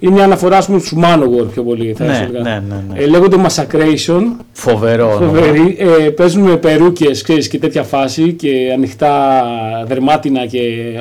είναι 0.00 0.12
μια 0.12 0.24
αναφορά 0.24 0.56
ας 0.56 0.66
πούμε 0.66 0.78
στους 0.78 0.98
Manowar 1.02 1.46
πιο 1.52 1.62
πολύ. 1.62 1.94
Θα 1.98 2.04
Ναι, 2.04 2.16
έλεγα. 2.28 2.42
ναι, 2.42 2.62
ναι, 2.68 2.82
ναι. 2.92 3.00
Ε, 3.02 3.06
λέγονται 3.06 3.36
Massacration, 3.46 4.22
Φοβερό. 4.52 5.14
όνομα. 5.14 5.26
φοβεροί, 5.26 5.76
ε, 5.78 6.08
παίζουν 6.08 6.42
με 6.42 6.56
περούκες 6.56 7.22
ξέρεις, 7.22 7.48
και 7.48 7.58
τέτοια 7.58 7.82
φάση 7.82 8.32
και 8.32 8.50
ανοιχτά 8.74 9.42
δερμάτινα 9.86 10.46
και 10.46 10.58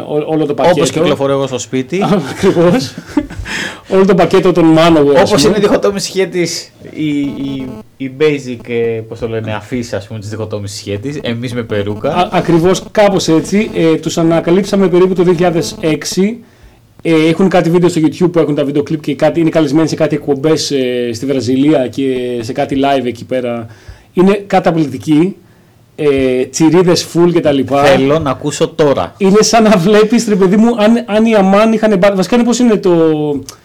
ό- 0.07 0.33
όλο 0.33 0.45
το 0.45 0.53
πακέτο. 0.53 0.75
Όπως 0.77 0.91
κυκλοφορώ 0.91 1.31
εγώ 1.31 1.47
στο 1.47 1.57
σπίτι. 1.59 2.03
Ακριβώς. 2.31 2.93
όλο 3.89 4.05
το 4.05 4.15
πακέτο 4.15 4.51
των 4.51 4.73
Manowar. 4.77 5.15
ας 5.15 5.29
Όπως 5.29 5.41
πούμε. 5.41 5.47
είναι 5.47 5.57
η 5.57 5.61
διχοτόμηση 5.61 6.05
σχέτης, 6.05 6.71
η, 6.91 7.09
η, 7.19 7.67
η 7.97 8.11
basic, 8.19 8.69
ε, 8.69 8.73
πώς 9.07 9.19
το 9.19 9.27
λένε, 9.27 9.53
αφίσα 9.53 9.97
ας 9.97 10.07
πούμε 10.07 10.19
της 10.19 10.29
διχοτόμησης 10.29 10.77
σχέτης, 10.77 11.19
εμείς 11.23 11.53
με 11.53 11.61
περούκα. 11.63 12.09
Α, 12.13 12.29
ακριβώς 12.31 12.83
κάπως 12.91 13.27
έτσι. 13.27 13.69
Ε, 13.75 13.95
τους 13.95 14.17
ανακαλύψαμε 14.17 14.87
περίπου 14.87 15.13
το 15.13 15.23
2006. 15.23 16.43
Ε, 17.01 17.27
έχουν 17.29 17.49
κάτι 17.49 17.69
βίντεο 17.69 17.89
στο 17.89 18.01
YouTube 18.03 18.31
που 18.31 18.39
έχουν 18.39 18.55
τα 18.55 18.63
βίντεο 18.65 18.83
κλιπ 18.83 19.01
και 19.01 19.15
κάτι, 19.15 19.39
είναι 19.39 19.49
καλεσμένοι 19.49 19.87
σε 19.87 19.95
κάτι 19.95 20.15
εκπομπές 20.15 20.71
ε, 20.71 21.09
στη 21.13 21.25
Βραζιλία 21.25 21.87
και 21.87 22.03
σε 22.41 22.53
κάτι 22.53 22.77
live 22.79 23.05
εκεί 23.05 23.25
πέρα. 23.25 23.67
Είναι 24.13 24.43
καταπληκτικοί. 24.47 25.35
Ε, 26.01 26.45
τσιρίδες 26.45 27.07
full 27.13 27.31
και 27.33 27.39
τα 27.39 27.51
λοιπά. 27.51 27.83
Θέλω 27.83 28.19
να 28.19 28.29
ακούσω 28.29 28.67
τώρα. 28.67 29.13
Είναι 29.17 29.41
σαν 29.41 29.63
να 29.63 29.77
βλέπεις, 29.77 30.27
ρε 30.27 30.35
παιδί 30.35 30.55
μου, 30.57 30.75
αν, 30.77 31.03
αν 31.05 31.25
οι 31.25 31.35
Αμάν 31.35 31.73
είχαν 31.73 31.97
μπα- 31.97 32.15
Βασικά 32.15 32.35
είναι 32.35 32.43
πώς 32.45 32.59
είναι 32.59 32.75
το, 32.77 32.91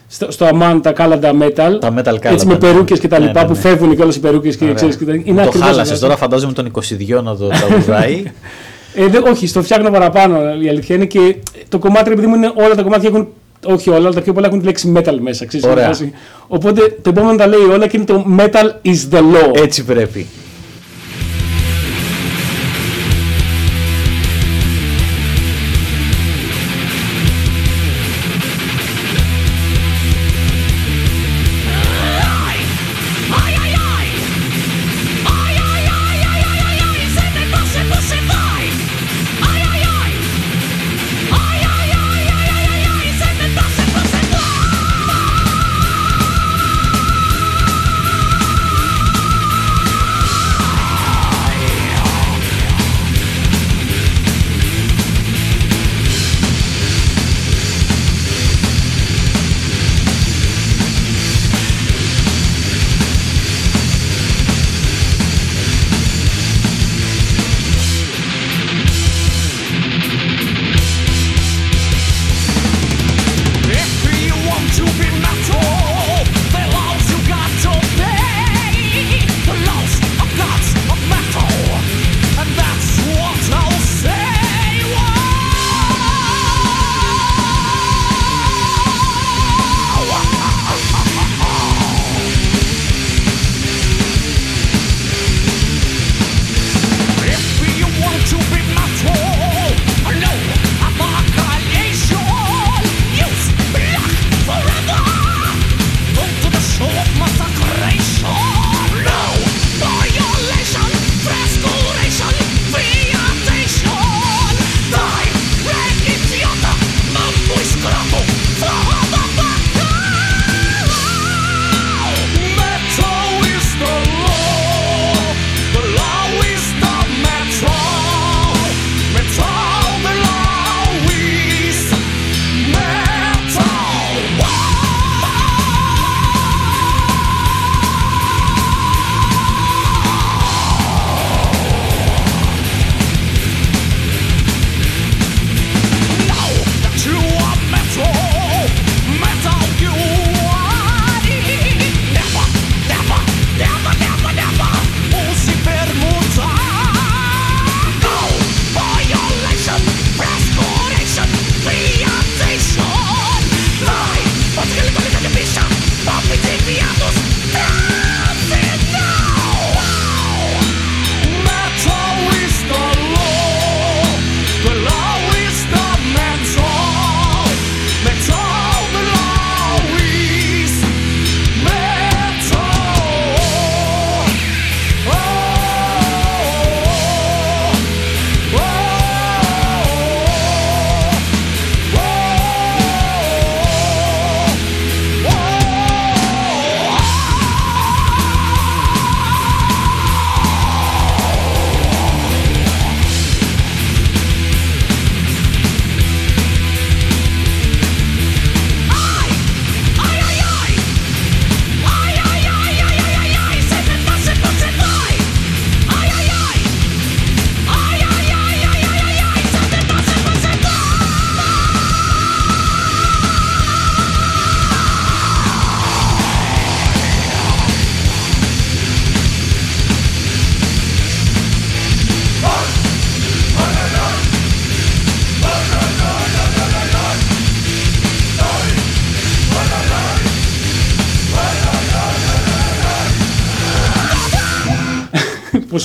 στο, 0.08 0.30
στο 0.30 0.44
Αμάν 0.44 0.80
τα 0.82 0.92
κάλαντα 0.92 1.30
metal. 1.40 1.78
Τα 1.80 1.92
metal 1.94 2.06
Έτσι 2.06 2.18
κάλαντα, 2.20 2.46
με 2.46 2.52
ναι. 2.52 2.58
περούκες 2.58 2.98
και 2.98 3.08
τα 3.08 3.18
Ναι, 3.18 3.26
λοιπά 3.26 3.40
ναι, 3.40 3.46
που 3.46 3.52
ναι. 3.52 3.58
φεύγουν 3.58 3.96
και 3.96 4.02
όλες 4.02 4.16
οι 4.16 4.20
περούκες 4.20 4.56
και 4.56 4.62
Ωραία. 4.64 4.74
ξέρεις. 4.76 4.96
και 4.96 5.04
τα- 5.04 5.12
Μου 5.14 5.22
Είναι 5.24 5.42
το 5.42 5.48
ακριβώς 5.48 5.68
χάλασες 5.68 5.92
αυτό. 5.92 6.04
τώρα, 6.06 6.18
φαντάζομαι 6.18 6.52
τον 6.52 6.66
22 6.66 7.22
να 7.22 7.36
το 7.36 7.46
τραγουδάει. 7.48 8.22
Ε, 8.94 9.06
δε, 9.06 9.18
όχι, 9.18 9.46
στο 9.46 9.62
φτιάχνω 9.62 9.90
παραπάνω 9.90 10.38
η 10.62 10.68
αλήθεια 10.68 10.96
είναι 10.96 11.04
και 11.04 11.36
το 11.68 11.78
κομμάτι 11.78 12.10
επειδή 12.10 12.26
μου 12.26 12.34
είναι 12.34 12.52
όλα 12.54 12.74
τα 12.74 12.82
κομμάτια 12.82 13.08
έχουν. 13.08 13.28
Όχι 13.66 13.90
όλα, 13.90 13.98
αλλά 13.98 14.12
τα 14.12 14.20
πιο 14.20 14.32
πολλά 14.32 14.46
έχουν 14.46 14.58
τη 14.58 14.64
λέξη 14.64 14.92
metal 14.96 15.16
μέσα. 15.20 15.46
Ξέρεις, 15.46 15.66
Ωραία. 15.66 15.84
είναι 15.84 15.94
φάση. 15.94 16.12
Οπότε 16.46 16.98
το 17.02 17.10
επόμενο 17.10 17.36
τα 17.36 17.46
λέει 17.46 17.60
όλα 17.60 17.86
και 17.86 17.96
είναι 17.96 18.06
το 18.06 18.26
metal 18.38 18.86
is 18.86 19.14
the 19.14 19.18
law. 19.18 19.62
Έτσι 19.62 19.84
πρέπει. 19.84 20.26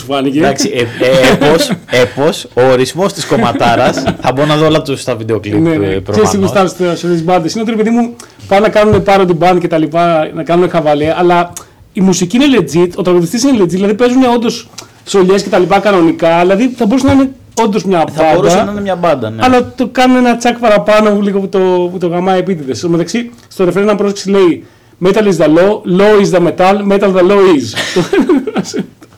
Φάνηκε. 0.10 0.38
Εντάξει, 0.40 0.72
ε, 0.74 0.80
ε, 1.06 1.32
έπος, 1.34 1.72
έπος, 1.92 2.48
ο 2.54 2.62
ορισμός 2.72 3.14
της 3.14 3.26
κομματάρας, 3.26 4.04
θα 4.22 4.32
μπορώ 4.36 4.48
να 4.48 4.56
δω 4.58 4.66
όλα 4.66 4.82
τους 4.82 5.02
στα 5.02 5.16
βίντεο 5.16 5.40
κλιπ 5.40 5.54
Ναι, 5.62 5.70
ε, 5.74 5.78
ναι. 5.78 5.86
Ξέρεις 5.86 5.98
τι 5.98 6.02
προφανώς. 6.12 6.36
γουστάρω 6.36 6.68
στο- 6.68 6.96
σε 6.96 7.08
τις 7.08 7.24
μπάντες. 7.24 7.54
Είναι 7.54 7.62
ότι 7.62 7.72
ρε 7.72 7.78
παιδί 7.78 7.90
μου 7.90 8.16
πάνε 8.48 8.62
να 8.62 8.70
κάνουν 8.70 9.04
πάρω 9.04 9.26
την 9.26 9.38
band 9.40 9.58
και 9.60 9.68
τα 9.68 9.78
λοιπά, 9.78 10.30
να 10.34 10.44
κάνουν 10.44 10.70
χαβαλέ, 10.70 11.14
αλλά 11.18 11.52
η 11.94 12.02
μουσική 12.02 12.38
είναι 12.38 12.46
legit, 12.60 12.90
ο 12.96 13.02
τραγουδιστής 13.02 13.44
είναι 13.44 13.64
legit, 13.64 13.68
δηλαδή 13.70 13.94
παίζουν 13.94 14.24
όντως 14.36 14.68
σολιές 15.06 15.44
και 15.44 15.50
τα 15.50 15.58
λοιπά 15.60 15.80
κανονικά, 15.80 16.40
δηλαδή 16.42 16.74
θα 16.78 16.86
μπορούσε 16.86 17.06
να 17.08 17.14
είναι 17.14 17.30
όντως 17.64 17.84
μια 17.84 18.04
Θα 18.14 18.32
μπορούσε 18.34 18.56
να 18.56 18.62
μπάντα, 18.62 18.72
είναι 18.72 18.82
μια 18.82 18.96
μπάντα, 18.96 19.30
ναι. 19.30 19.42
αλλά 19.46 19.74
το 19.76 19.88
κάνουν 19.88 20.18
ένα 20.18 20.38
τσακ 20.38 20.58
παραπάνω 20.58 21.10
που 21.10 21.22
λίγο 21.22 21.40
που 21.40 21.48
το, 21.50 21.90
που 21.92 21.98
το 22.00 22.08
γαμάει 22.08 22.40
επίτηδες. 22.40 22.78
Στο 22.78 22.90
μεταξύ, 22.90 23.32
στο 23.48 23.66
ρεφρέν 23.66 23.84
ένα 23.84 23.96
πρόσεξε 23.96 24.30
λέει 24.30 24.66
Metal 25.06 25.24
is 25.32 25.38
the 25.38 25.48
law, 25.58 25.82
law 26.00 26.22
is 26.22 26.30
the 26.36 26.42
metal, 26.48 26.76
metal 26.92 27.12
the 27.18 27.24
law 27.32 27.42
is. 27.58 27.74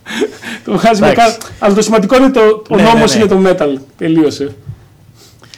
το 0.65 0.71
βγάζει 0.77 1.01
μετά, 1.01 1.11
Εντάξει. 1.23 1.37
αλλά 1.59 1.73
το 1.73 1.81
σημαντικό 1.81 2.15
είναι 2.17 2.29
το, 2.29 2.63
ο 2.69 2.75
Ναι, 2.75 2.81
νόμος 2.83 3.15
ναι, 3.15 3.25
ναι. 3.25 3.33
είναι 3.33 3.49
το 3.55 3.65
metal. 3.65 3.77
Τελείωσε. 3.97 4.55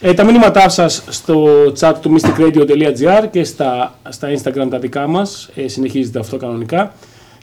Ε, 0.02 0.14
τα 0.14 0.24
μήνυματά 0.24 0.70
σας 0.70 1.04
στο 1.10 1.48
chat 1.80 1.94
του 2.02 2.16
mysticradio.gr 2.20 3.24
και 3.32 3.44
στα, 3.44 4.00
στα 4.10 4.28
Instagram 4.32 4.68
τα 4.70 4.80
δικά 4.80 5.08
μας. 5.08 5.50
Ε, 5.56 5.68
συνεχίζεται 5.68 6.20
αυτό 6.20 6.38
κανονικά. 6.38 6.94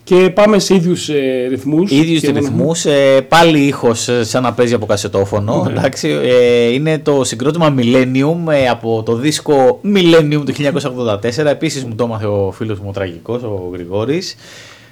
Και 0.04 0.30
πάμε 0.34 0.58
σε 0.58 0.74
ίδιους 0.74 1.08
ε, 1.08 1.46
ρυθμούς. 1.48 1.90
Ίδιους 1.90 2.20
Και 2.20 2.26
μόνο- 2.32 2.38
ρυθμούς, 2.40 2.84
ε, 2.84 3.20
πάλι 3.28 3.58
ήχος 3.58 4.08
ε, 4.08 4.24
σαν 4.24 4.42
να 4.42 4.52
παίζει 4.52 4.74
από 4.74 4.86
κασετόφωνο. 4.86 5.62
Ναι. 5.64 5.78
Εντάξει, 5.78 6.08
ε, 6.08 6.72
είναι 6.72 6.98
το 6.98 7.24
συγκρότημα 7.24 7.74
Millennium 7.78 8.52
ε, 8.52 8.68
από 8.68 9.02
το 9.06 9.14
δίσκο 9.14 9.80
Millennium 9.94 10.42
του 10.46 10.52
1984. 10.52 11.46
Επίσης 11.46 11.84
μου 11.84 11.94
το 11.94 12.04
έμαθε 12.04 12.26
ο 12.26 12.50
φίλος 12.56 12.78
μου 12.78 12.86
ο 12.88 12.92
τραγικός, 12.92 13.42
ο 13.42 13.70
Γρηγόρης. 13.72 14.34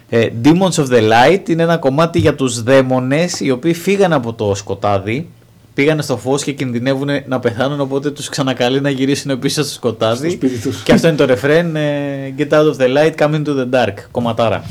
Ε, 0.08 0.28
Demons 0.44 0.70
of 0.70 0.86
the 0.86 1.10
Light 1.10 1.48
είναι 1.48 1.62
ένα 1.62 1.76
κομμάτι 1.76 2.18
για 2.18 2.34
τους 2.34 2.62
δαίμονες 2.62 3.40
οι 3.40 3.50
οποίοι 3.50 3.74
φύγαν 3.74 4.12
από 4.12 4.32
το 4.32 4.54
σκοτάδι. 4.54 5.28
Πήγανε 5.74 6.02
στο 6.02 6.16
φως 6.16 6.42
και 6.42 6.52
κινδυνεύουν 6.52 7.08
να 7.26 7.40
πεθάνουν 7.40 7.80
οπότε 7.80 8.10
τους 8.10 8.28
ξανακαλεί 8.28 8.80
να 8.80 8.90
γυρίσουν 8.90 9.38
πίσω 9.38 9.62
στο 9.62 9.72
σκοτάδι. 9.72 10.28
Στο 10.28 10.30
σπίτι 10.30 10.58
τους. 10.58 10.82
Και 10.82 10.92
αυτό 10.92 11.08
είναι 11.08 11.16
το 11.16 11.24
ρεφρέν 11.24 11.76
ε, 11.76 12.34
Get 12.38 12.48
out 12.48 12.72
of 12.72 12.76
the 12.76 12.96
light, 12.96 13.14
come 13.16 13.34
into 13.34 13.56
the 13.56 13.70
dark. 13.70 13.94
Κομματάρα. 14.10 14.64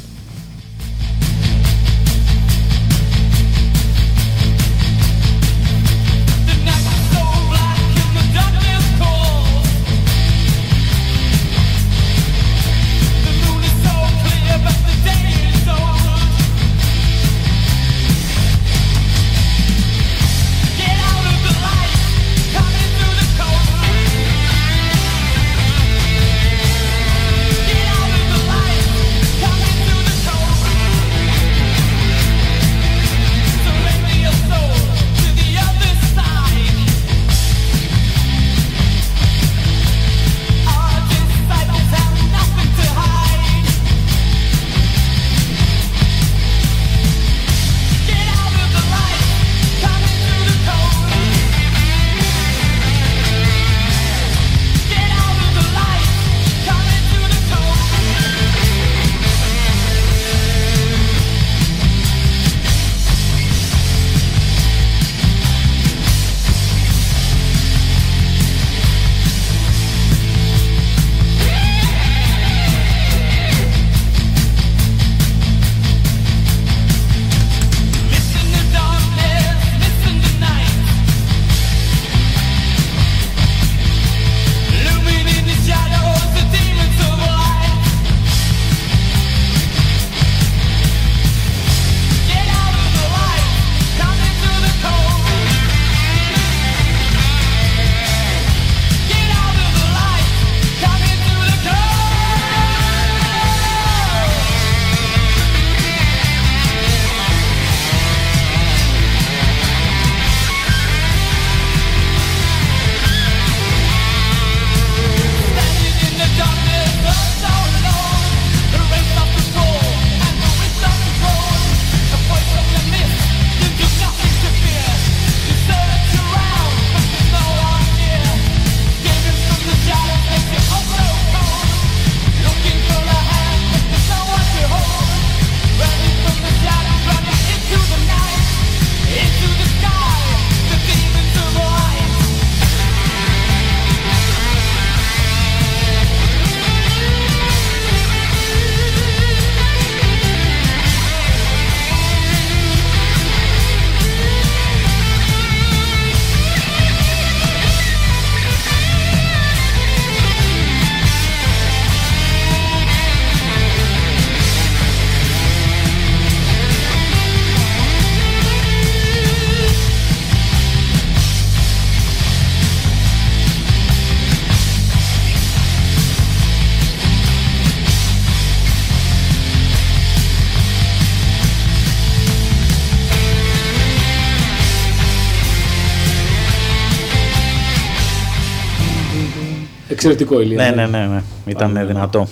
Εξαιρετικό 190.11 190.41
Ηλία. 190.41 190.63
Ναι, 190.63 190.75
ναι, 190.75 190.85
ναι, 190.97 191.05
ναι. 191.05 191.21
Ήταν 191.45 191.73
Πάμε, 191.73 191.85
δυνατό. 191.85 192.27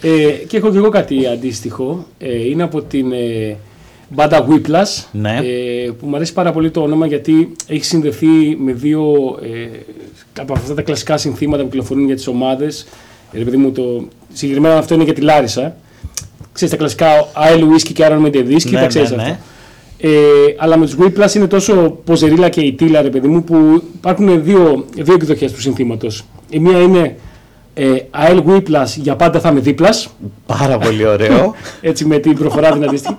Ε, 0.00 0.30
και 0.46 0.56
έχω 0.56 0.70
και 0.70 0.76
εγώ 0.76 0.88
κάτι 0.88 1.26
αντίστοιχο. 1.26 2.06
Ε, 2.18 2.48
είναι 2.48 2.62
από 2.62 2.82
την 2.82 3.12
ε, 3.12 3.56
μπάντα 4.08 4.46
Whiplash. 4.48 5.04
Ναι. 5.12 5.36
Ε, 5.36 5.90
που 5.90 6.06
μου 6.06 6.16
αρέσει 6.16 6.32
πάρα 6.32 6.52
πολύ 6.52 6.70
το 6.70 6.82
όνομα 6.82 7.06
γιατί 7.06 7.52
έχει 7.66 7.84
συνδεθεί 7.84 8.56
με 8.58 8.72
δύο 8.72 9.12
ε, 9.42 9.78
από 10.40 10.52
αυτά 10.52 10.74
τα 10.74 10.82
κλασικά 10.82 11.16
συνθήματα 11.16 11.62
που 11.62 11.68
κυκλοφορούν 11.68 12.06
για 12.06 12.14
τις 12.14 12.26
ομάδες. 12.26 12.86
Ε, 13.32 13.38
ρε 13.38 13.44
παιδί 13.44 13.56
μου, 13.56 13.72
το, 13.72 14.06
συγκεκριμένα 14.32 14.78
αυτό 14.78 14.94
είναι 14.94 15.04
για 15.04 15.14
τη 15.14 15.20
Λάρισα. 15.20 15.76
Ξέρεις 16.52 16.72
τα 16.74 16.78
κλασικά 16.78 17.06
Isle 17.26 17.62
Whisky 17.62 17.92
και 17.94 18.06
Iron 18.08 18.26
Maiden 18.26 18.46
Whisky, 18.46 18.70
Ναι, 18.70 18.80
τα 18.80 18.86
ξέρεις 18.86 19.10
ναι, 19.10 19.16
αυτά. 19.16 19.28
ναι. 19.28 19.38
Ε, 19.98 20.10
αλλά 20.56 20.76
με 20.76 20.86
τους 20.86 20.96
Whiplash 21.00 21.34
είναι 21.34 21.46
τόσο 21.46 21.98
ποζερίλα 22.04 22.48
και 22.48 22.60
η 22.60 22.72
τίλα, 22.72 23.02
ρε 23.02 23.10
παιδί 23.10 23.28
μου, 23.28 23.44
που 23.44 23.82
υπάρχουν 23.94 24.44
δύο, 24.44 24.84
δύο 24.94 25.14
εκδοχές 25.14 25.52
του 25.52 25.60
συνθήματος. 25.60 26.24
Η 26.48 26.58
μία 26.58 26.78
είναι 26.78 27.16
ε, 27.74 27.86
I'll 28.28 28.42
Whiplash 28.46 28.94
για 28.96 29.16
πάντα 29.16 29.40
θα 29.40 29.48
είμαι 29.48 29.60
δίπλας, 29.60 30.08
Πάρα 30.46 30.78
πολύ 30.78 31.06
ωραίο. 31.06 31.54
έτσι 31.80 32.04
με 32.04 32.18
την 32.18 32.34
προφορά 32.34 32.70
την 32.70 32.84
αντίστοιχη. 32.84 33.16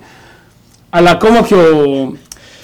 Αλλά 0.89 1.09
ακόμα 1.09 1.41
πιο, 1.41 1.57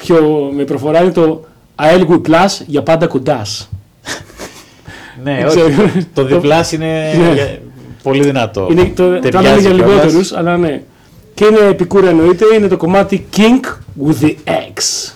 πιο 0.01 0.49
με 0.55 0.63
προφορά 0.63 1.01
είναι 1.01 1.11
το 1.11 1.45
I'll 1.75 2.07
Plus 2.27 2.61
για 2.65 2.81
πάντα 2.83 3.07
κοντάς. 3.07 3.69
Ναι, 5.23 5.35
Δεν 5.35 5.45
όχι. 5.45 5.55
ξέρω. 5.71 5.91
Το 6.13 6.23
διπλάς 6.25 6.71
είναι 6.71 7.13
Ναι. 7.17 7.33
για- 7.33 7.59
πολύ 8.03 8.23
δυνατό. 8.23 8.67
Είναι, 8.71 8.91
το, 8.95 9.13
το 9.13 9.19
Ταιριάζει 9.19 9.47
άλλο 9.47 9.59
είναι 9.59 9.67
για 9.67 9.69
κιόλας. 9.71 9.89
λιγότερους, 9.95 10.33
αλλά 10.33 10.57
ναι. 10.57 10.81
Και 11.33 11.45
είναι 11.45 11.59
επικούρα 11.69 12.09
εννοείται, 12.09 12.45
είναι 12.57 12.67
το 12.67 12.77
κομμάτι 12.77 13.25
King 13.37 13.65
with 14.07 14.23
the 14.25 14.33
X. 14.45 15.11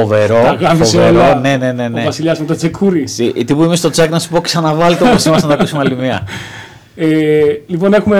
Φοβερό, 0.00 0.42
τα 0.42 0.52
γράφεις 0.60 0.90
φοβερό, 0.90 1.18
όλα. 1.18 1.34
ναι, 1.34 1.56
ναι, 1.56 1.72
ναι, 1.72 1.84
Ο 1.84 1.88
ναι. 1.88 2.04
Βασιλιάς 2.04 2.38
με 2.40 2.46
το 2.46 2.56
τσεκούρι. 2.56 3.02
Εσύ, 3.02 3.32
Τι 3.32 3.54
που 3.54 3.62
είμαι 3.64 3.76
στο 3.76 3.90
τσάκ 3.90 4.10
να 4.10 4.18
σου 4.18 4.28
πω 4.28 4.40
ξαναβάλει 4.40 4.96
το 4.96 5.06
όπως 5.08 5.24
είμαστε 5.24 5.46
να 5.46 5.52
το 5.52 5.58
ακούσουμε 5.58 5.80
άλλη 5.80 5.96
μία. 5.96 6.22
Ε, 6.96 7.06
λοιπόν, 7.66 7.94
έχουμε. 7.94 8.18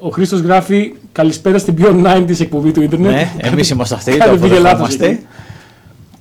Ο 0.00 0.08
Χρήστος 0.08 0.40
γράφει 0.40 0.92
Καλησπέρα 1.12 1.58
στην 1.58 1.74
πιο 1.74 2.02
90s 2.04 2.40
εκπομπή 2.40 2.70
του 2.72 2.82
Ιντερνετ. 2.82 3.10
ναι, 3.12 3.30
εμείς 3.36 3.70
είμαστε 3.70 3.94
αυτοί, 3.94 4.12
το 4.12 4.18
Κάτι 4.18 4.38
πήγε 4.38 4.58
λάθος 4.58 4.62
αποδεχόμαστε. 4.64 5.06
εκεί. 5.06 5.26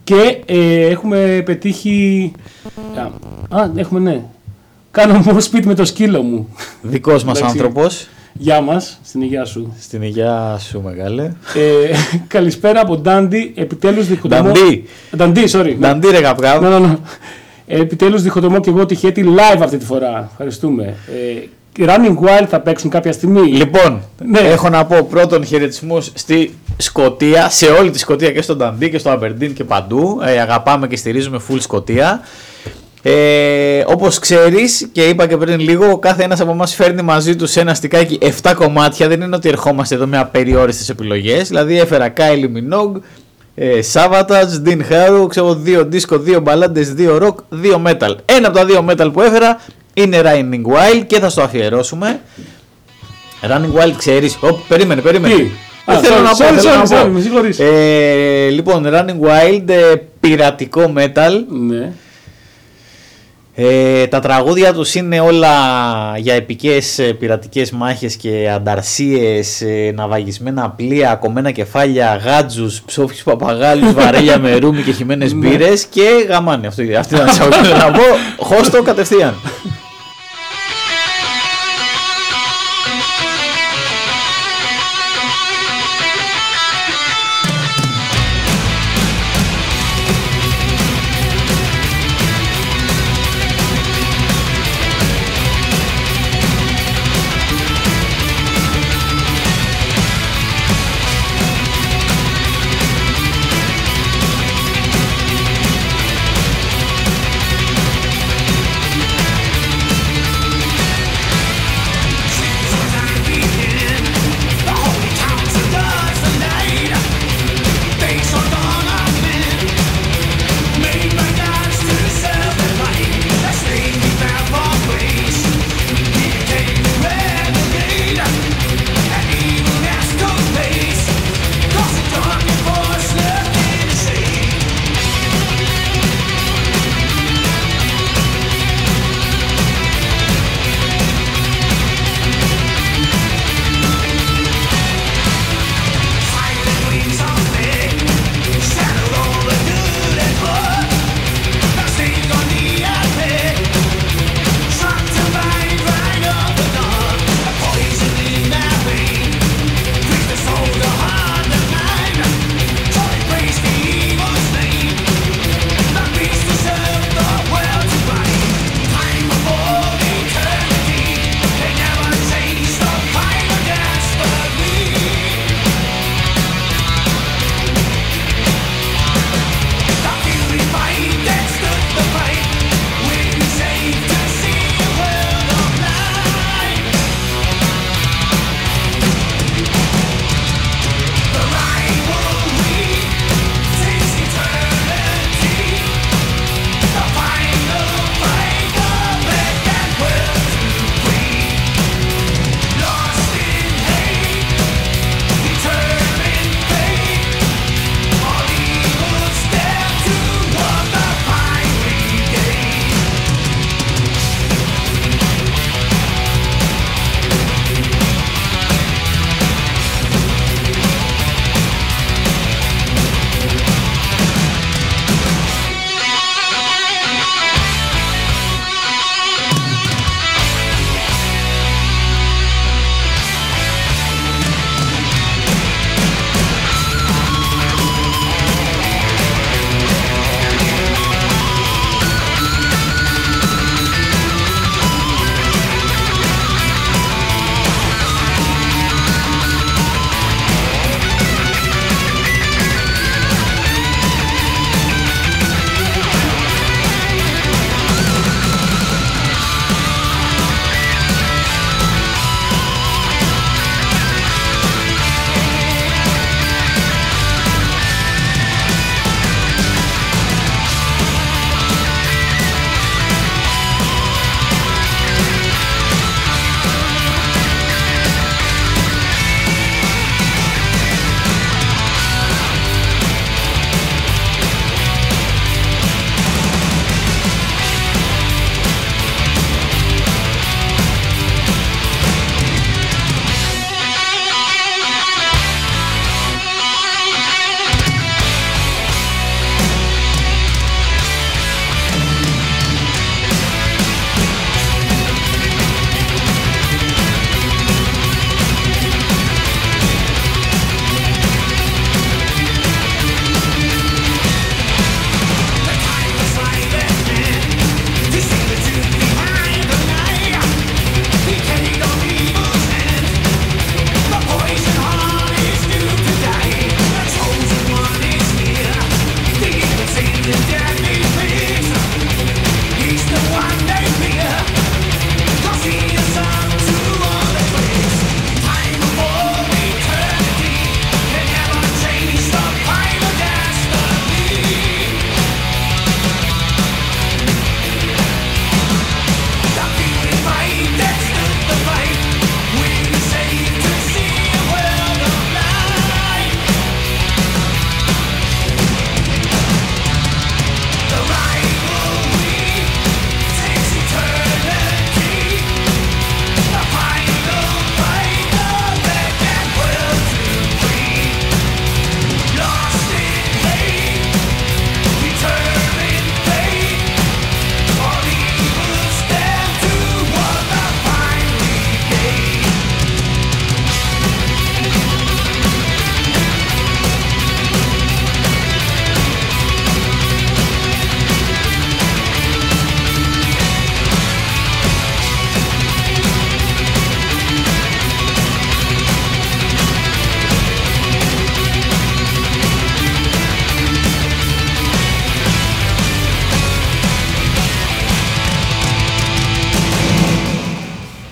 Και 0.03 0.41
ε, 0.45 0.86
έχουμε 0.88 1.41
πετύχει. 1.45 2.32
Α, 3.49 3.60
α, 3.61 3.69
έχουμε 3.76 3.99
ναι. 3.99 4.22
Κάνω 4.91 5.22
μου 5.26 5.40
σπίτι 5.41 5.68
με 5.68 5.73
το 5.73 5.86
σκύλο 5.86 6.22
μου. 6.22 6.48
Δικός 6.82 7.23
μας 7.23 7.40
Εντάξει. 7.40 7.57
Άνθρωπος. 8.40 8.40
Γεια 8.40 8.62
μας, 8.62 8.99
στην 9.03 9.22
υγεία 9.22 9.45
σου. 9.45 9.74
Στην 9.80 10.02
υγεία 10.02 10.57
σου 10.70 10.82
μεγάλε. 10.82 11.24
Ε, 11.24 11.95
καλησπέρα 12.28 12.80
από 12.82 12.98
Ντάντι. 12.98 13.53
Επιτέλους 13.56 14.07
διχοτομό. 14.07 14.52
Νταντί. 14.52 14.86
Ντάντι, 15.16 15.44
sorry. 15.52 15.64
ναι. 15.64 15.74
Νταντή 15.88 16.07
ρε 16.10 16.22
καπκά. 16.22 16.60
Ναι, 16.60 16.70
ναι, 16.70 16.80
ναι. 16.80 16.95
Ε, 17.68 17.80
Επιτέλους 17.80 18.22
διχοτομό 18.22 18.60
και 18.60 18.70
εγώ 18.70 18.86
τυχαίτη 18.86 19.26
live 19.38 19.60
αυτή 19.64 19.78
τη 19.78 19.86
φορά. 19.86 20.28
Ευχαριστούμε. 20.32 20.84
Ε, 20.84 21.48
Running 21.78 22.16
Wild 22.24 22.45
θα 22.49 22.60
παίξουν 22.60 22.90
κάποια 22.90 23.12
στιγμή; 23.12 23.41
Λοιπόν, 23.41 24.02
Ναι. 24.26 24.40
έχω 24.40 24.70
να 24.70 24.86
πω 24.86 25.03
πρώτον 25.10 25.45
χαιρετισμούς 25.45 26.12
στη 26.14 26.53
Σκωτία, 26.78 27.49
σε 27.49 27.66
όλη 27.66 27.90
τη 27.90 27.99
Σκωτία 27.99 28.32
και 28.32 28.41
στον 28.41 28.57
Νταντή 28.57 28.90
και 28.90 28.98
στο 28.98 29.10
Αμπερντίν 29.10 29.53
και 29.53 29.64
παντού. 29.64 30.20
Ε, 30.26 30.40
αγαπάμε 30.40 30.88
και 30.88 30.95
στηρίζουμε 30.95 31.40
full 31.49 31.57
Σκωτία. 31.60 32.22
Ε, 33.07 33.84
Όπως 33.88 34.19
ξέρεις 34.19 34.88
και 34.91 35.02
είπα 35.02 35.27
και 35.27 35.38
πριν 35.38 35.60
λίγο, 35.60 35.90
ο 35.91 35.98
κάθε 35.98 36.23
ένας 36.23 36.40
από 36.40 36.52
εμάς 36.52 36.76
φέρνει 36.76 37.02
μαζί 37.02 37.36
του 37.36 37.48
σε 37.48 37.60
ένα 37.60 37.73
στικάκι 37.73 38.18
7 38.41 38.53
κομμάτια. 38.56 39.07
Δεν 39.07 39.22
είναι 39.22 39.36
ότι 39.36 39.49
ερχόμαστε 39.49 39.95
εδώ 39.95 40.06
με 40.07 40.18
απεριόριστες 40.18 40.90
επιλογές. 40.90 41.48
Δηλαδή 41.48 41.80
έφερα 41.80 42.14
Kylie 42.18 42.45
Minogue, 42.57 42.99
ε, 43.56 43.80
Savatage, 43.94 44.68
Dean 44.68 44.80
Harrow, 44.91 45.30
ξέρω 45.30 45.56
δύο 45.56 45.90
disco, 45.91 46.19
δύο 46.19 46.40
μπαλάντες, 46.40 46.94
δύο 46.94 47.18
rock, 47.22 47.36
δύο 47.49 47.82
metal. 47.86 48.15
Ένα 48.26 48.48
από 48.48 48.57
τα 48.57 48.65
δύο 48.65 48.86
metal 48.90 49.10
που 49.14 49.22
έφερα 49.22 49.60
είναι 49.94 50.22
Running 50.23 50.72
Wild 50.73 51.03
και 51.07 51.19
θα 51.19 51.30
στο 51.30 51.41
αφιερώσουμε. 51.41 52.19
Running 53.41 53.82
Wild 53.82 53.94
ξέρεις, 53.98 54.38
Ωπ, 54.41 54.60
περίμενε, 54.68 55.02
περίμενε. 55.02 55.34
Τι; 55.36 55.48
Δεν 55.86 55.95
Α, 55.95 55.99
θέλω 55.99 56.15
sorry, 56.15 56.22
να 56.23 56.30
πω, 56.30 56.38
sorry, 56.38 56.57
θέλω 56.60 56.73
sorry, 56.73 56.90
να 56.90 56.98
πω. 56.98 57.06
sorry, 57.06 57.10
με 57.14 57.22
συγχωρείς. 57.22 57.60
Ε, 57.60 58.48
λοιπόν, 58.49 58.86
Running 58.88 59.27
Wild, 59.27 59.69
ε, 59.69 59.95
πειρατικό 60.19 60.94
metal. 60.98 61.32
Ναι. 61.68 61.91
Ε, 63.57 64.07
τα 64.07 64.19
τραγούδια 64.19 64.73
τους 64.73 64.95
είναι 64.95 65.19
όλα 65.19 65.49
για 66.18 66.34
επικές 66.34 66.99
ε, 66.99 67.03
πειρατικές 67.03 67.72
μάχες 67.72 68.15
και 68.15 68.49
ανταρσίες, 68.56 69.61
ε, 69.61 69.91
ναυαγισμένα 69.95 70.69
πλοία, 70.69 71.15
κομμένα 71.15 71.52
κεφάλια, 71.52 72.22
γάτζους, 72.23 72.82
ψόφιους 72.86 73.23
παπαγάλους, 73.23 73.94
βαρέλια 73.99 74.40
με 74.40 74.56
ρούμι 74.56 74.82
και 74.82 74.91
χυμένες 74.91 75.34
μπύρες 75.36 75.86
και 75.86 76.26
γαμάνε. 76.30 76.68
Αυτό, 76.68 76.84
αυτή 76.98 77.14
ήταν 77.14 77.27
η 77.27 77.30
εισαγωγή 77.32 77.57
που 77.60 77.65
ήθελα 77.65 77.90
να 77.90 77.91
πω. 77.91 78.03
Χώστο 78.38 78.82
κατευθείαν. 78.82 79.36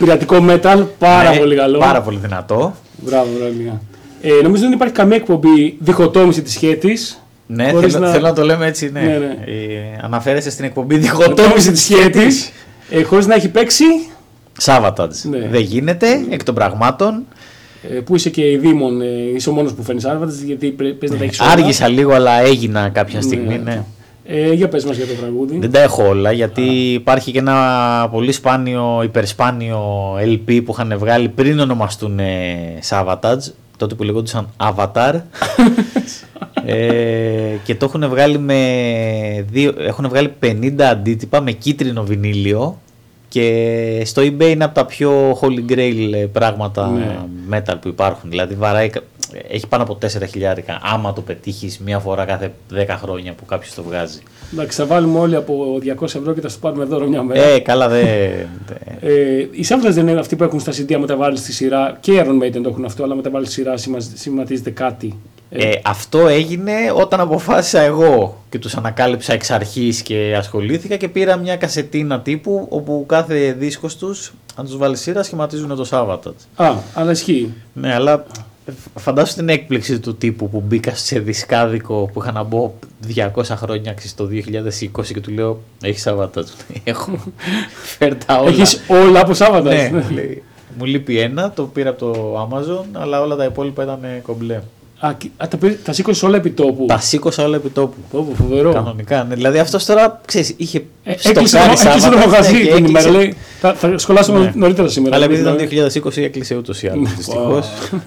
Πειρατικό 0.04 0.36
metal, 0.50 0.86
πάρα 1.00 1.30
Ναι, 1.30 1.38
πολύ 1.38 1.56
καλό. 1.56 1.80
Πάρα 1.80 2.02
πολύ 2.02 2.18
δυνατό. 2.22 2.76
Μπράβο, 2.98 3.28
μπράβο. 3.38 3.54
Λία. 3.60 3.82
Ε, 4.22 4.42
νομίζω 4.44 4.64
δεν 4.64 4.72
υπάρχει 4.72 4.94
καμία 4.94 5.16
εκπομπή 5.18 5.78
διχοτόμηση 5.80 6.42
της 6.42 6.54
σχέτης. 6.54 7.18
Ναι, 7.48 7.72
Χωρίς 7.72 7.94
θέλω, 7.94 8.06
να- 8.06 8.12
θέλω 8.12 8.28
να 8.28 8.34
το 8.34 8.44
λέμε 8.46 8.66
έτσι, 8.68 8.90
ναι. 8.94 9.00
Ναι, 9.02 9.08
ναι. 9.18 9.38
Ε, 9.46 10.00
αναφέρεσαι 10.02 10.50
στην 10.50 10.66
εκπομπή 10.66 10.98
Διχοτόμηση 10.98 11.34
διχοτόμηση 11.36 11.72
της 11.72 11.82
σχέτης. 11.84 12.52
Ε, 12.90 13.04
Χωρίς 13.04 13.28
να 13.28 13.36
έχει 13.36 13.50
παίξει. 13.50 13.84
Σάββατατζ. 14.58 15.24
Ναι. 15.24 15.48
Δεν 15.52 15.62
γίνεται, 15.62 16.08
εκ 16.30 16.44
των 16.44 16.56
πραγμάτων. 16.56 17.24
Ε, 17.90 18.00
που 18.00 18.16
είσαι 18.16 18.30
και 18.30 18.52
η 18.52 18.58
Δήμον, 18.58 19.02
ε, 19.02 19.06
είσαι 19.36 19.50
ο 19.50 19.54
μόνος 19.54 19.74
που 19.74 19.84
φέρνεις 19.84 20.06
άρβατε, 20.06 20.34
γιατί 20.46 20.68
πρέπει 20.68 21.10
να 21.10 21.18
τα 21.18 21.24
έχεις 21.24 21.40
όλα. 21.40 21.50
Άργησα 21.52 21.88
λίγο, 21.88 22.14
αλλά 22.14 22.42
έγινα 22.42 22.90
κάποια 22.90 23.22
στιγμή, 23.22 23.48
Ναι. 23.48 23.72
ναι. 23.72 23.84
Ε, 24.26 24.54
για 24.54 24.68
πες 24.68 24.86
μας 24.86 24.98
για 24.98 25.08
το 25.08 25.14
τραγούδι. 25.14 25.58
Δεν 25.58 25.72
τα 25.72 25.80
έχω 25.82 26.08
όλα 26.08 26.32
γιατί 26.32 26.62
υπάρχει 26.94 27.32
και 27.32 27.40
ένα 27.40 28.08
πολύ 28.12 28.32
σπάνιο, 28.32 29.02
υπερσπάνιο 29.04 30.14
LP 30.16 30.62
που 30.66 30.72
είχαν 30.72 30.95
βγάλει 30.98 31.30
πριν 31.30 31.60
ονομαστούν 31.60 32.20
ε, 32.20 32.80
Savatage, 32.90 33.52
τότε 33.78 33.95
που 33.95 34.04
λεγόντουσαν 34.04 34.50
Avatar. 34.58 35.14
ε, 36.66 37.58
και 37.64 37.76
το 37.76 37.86
έχουν 37.86 38.10
βγάλει 38.10 38.38
με 38.38 39.45
δύο, 39.50 39.74
έχουν 39.78 40.10
βγάλει 40.10 40.34
50 40.44 40.82
αντίτυπα 40.82 41.41
με 41.41 41.52
κίτρινο 41.52 42.04
βινίλιο 42.04 42.78
και 43.34 44.01
στο 44.05 44.22
eBay 44.22 44.49
είναι 44.49 44.64
από 44.64 44.73
τα 44.76 44.85
πιο 44.85 45.39
holy 45.41 45.72
grail 45.72 46.11
ε, 46.14 46.26
πράγματα 46.26 46.88
Ναι. 46.88 47.18
metal 47.57 47.76
που 47.81 47.88
υπάρχουν. 47.88 48.30
Δηλαδή 48.30 48.53
βαράει, 48.55 48.89
κα- 48.89 49.01
έχει 49.49 49.68
πάνω 49.68 49.84
από 49.84 49.97
4 50.01 50.07
χιλιάρικα 50.30 50.80
άμα 50.84 51.14
το 51.14 51.22
πετύχεις 51.22 51.80
μία 51.80 51.99
φορά 51.99 52.26
κάθε 52.26 52.53
10 52.73 52.85
χρόνια 53.01 53.34
που 53.34 53.45
κάποιος 53.45 53.73
το 53.73 53.84
βγάζει. 53.84 54.19
Εντάξει, 54.54 54.78
θα 54.78 54.86
βάλουμε 54.86 55.20
όλοι 55.20 55.36
από 55.36 55.80
200 56.00 56.04
ευρώ 56.04 56.34
και 56.34 56.42
θα 56.42 56.50
σου 56.50 56.60
πάρουμε 56.60 56.84
δώρο 56.86 57.08
μια 57.08 57.24
μέρα. 57.24 57.44
Ε, 57.44 57.60
καλά, 57.60 57.88
δεν. 57.90 58.06
δε- 58.68 59.08
Ε, 59.10 59.48
οι 59.52 59.64
Σάββατες 59.64 59.96
δεν 59.96 60.08
είναι 60.08 60.20
αυτοί 60.20 60.36
που 60.36 60.44
έχουν 60.44 60.60
στα 60.60 60.72
CD 60.72 60.96
μεταβάλει 61.00 61.38
στη 61.38 61.54
σειρά. 61.54 61.98
Και 62.00 62.12
οι 62.12 62.22
Iron 62.26 62.44
Maiden 62.44 62.62
το 62.64 62.70
έχουν 62.70 62.86
αυτό, 62.86 63.04
αλλά 63.04 63.16
μεταβάλει 63.16 63.46
στη 63.46 63.54
σειρά 63.54 63.78
σημα- 63.78 64.00
σχηματίζεται 64.16 64.70
κάτι. 64.70 65.18
Ε, 65.50 65.68
Ε, 65.70 65.80
αυτό 65.86 66.28
έγινε 66.28 66.74
όταν 66.96 67.20
αποφάσισα 67.20 67.80
εγώ 67.82 68.44
και 68.50 68.60
τους 68.60 68.76
ανακάλυψα 68.76 69.34
εξ 69.34 69.52
αρχής 69.52 70.02
και 70.02 70.36
ασχολήθηκα 70.38 70.96
και 70.96 71.08
πήρα 71.08 71.38
μια 71.38 71.56
κασετίνα 71.56 72.20
τύπου 72.20 72.66
όπου 72.70 73.04
κάθε 73.08 73.56
δίσκος 73.60 73.96
τους, 73.98 74.34
αν 74.56 74.66
τους 74.66 74.78
βάλεις 74.78 75.00
σειρά, 75.02 75.24
σχηματίζουν 75.24 75.76
το 75.76 75.84
Σάββατο. 75.84 76.34
Α, 76.56 76.72
αλλά 76.94 77.12
ισχύει. 77.12 77.54
Ναι, 77.74 77.94
αλλά 77.94 78.26
φαντάσου 78.95 79.35
την 79.35 79.49
έκπληξη 79.49 79.99
του 79.99 80.15
τύπου 80.15 80.49
που 80.49 80.64
μπήκα 80.68 80.95
σε 80.95 81.19
δισκάδικο 81.19 82.10
που 82.14 82.22
είχα 82.22 82.31
να 82.31 82.44
μπω 82.44 82.73
200 83.15 83.44
χρόνια 83.56 83.94
ξέρεις, 83.94 84.15
το 84.15 84.27
2020 85.02 85.06
και 85.14 85.19
του 85.22 85.31
λέω 85.31 85.60
έχεις 85.81 86.02
Σάββατο. 86.02 86.44
Έχω 86.84 87.19
φέρει 87.84 88.15
τα 88.26 88.40
όλα. 88.40 88.49
Έχεις 88.49 88.81
όλα 88.88 89.19
από 89.19 89.34
Σάββατα. 89.34 89.69
Ναι, 89.69 89.91
λέει, 90.14 90.44
μου 90.77 90.85
λείπει 90.85 91.19
ένα, 91.19 91.52
το 91.52 91.64
πήρα 91.64 91.90
από 91.90 91.99
το 91.99 92.41
Amazon, 92.52 92.85
αλλά 92.91 93.22
όλα 93.22 93.35
τα 93.35 93.44
υπόλοιπα 93.44 93.84
ήταν 93.84 93.99
κομπλέ. 94.23 94.61
Α, 94.99 95.14
και- 95.18 95.30
α, 95.38 95.48
τα, 95.48 95.57
πήρε- 95.57 95.77
τα 95.84 95.94
σήκωσε 95.94 96.26
όλα 96.26 96.38
επί 96.38 96.49
τόπου. 96.52 96.85
Τα 96.88 96.99
σήκωσα 96.99 97.44
όλα 97.45 97.56
επί 97.56 97.69
τόπου. 97.69 97.95
Πω, 98.11 98.26
πω, 98.30 98.35
φοβερό. 98.44 98.73
Κανονικά. 98.73 99.23
Ναι. 99.23 99.35
Δηλαδή 99.35 99.60
αυτός 99.60 99.85
τώρα 99.85 100.22
ξέρεις, 100.26 100.53
είχε 100.57 100.77
Ε, 101.03 101.11
Έκλεισε 101.11 101.34
το, 101.34 101.45
στοκάρει 101.48 101.72
έκλεισε 101.72 101.90
το 101.94 101.99
Σάββατα, 101.99 102.27
μαγαζί 102.27 102.53
ναι, 102.53 102.60
και 102.60 102.73
την 102.73 102.85
ημέρα. 102.85 103.10
Έκλεισε. 103.68 103.88
Λέει, 103.88 103.88
θα, 103.88 103.90
θα 103.90 103.98
σχολάσουμε 103.98 104.40
Ναι. 104.40 104.52
νωρίτερα 104.56 104.88
σήμερα. 104.88 105.15
Αλλά 105.15 105.26
επειδή 105.26 105.41
ήταν 105.41 105.56
Ναι. 105.56 105.68
2020 106.03 106.18
έκλεισε 106.23 106.56
ούτως 106.56 106.84
ή 106.84 106.88
άλλως. 106.88 107.10
Ναι. 107.10 107.15
Δυστυχώς. 107.15 107.68
Wow. 107.91 107.98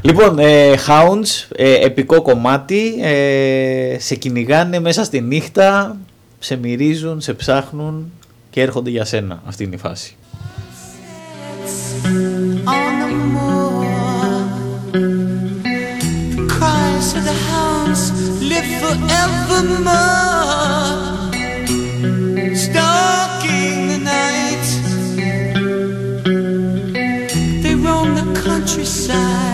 λοιπόν, 0.00 0.38
ε, 0.38 0.74
Hounds, 0.86 1.46
ε, 1.56 1.74
επικό 1.74 2.22
κομμάτι. 2.22 2.94
Ε, 3.02 3.96
σε 3.98 4.14
κυνηγάνε 4.14 4.80
μέσα 4.80 5.04
στη 5.04 5.20
νύχτα, 5.20 5.96
σε 6.38 6.56
μυρίζουν, 6.56 7.20
σε 7.20 7.34
ψάχνουν 7.34 8.12
και 8.50 8.60
έρχονται 8.60 8.90
για 8.90 9.04
σένα. 9.04 9.42
Αυτή 9.46 9.64
είναι 9.64 9.74
η 9.74 9.78
φάση. 9.78 10.16
on 12.66 13.00
the 13.00 13.08
moor. 13.34 14.06
Countryside. 28.66 29.45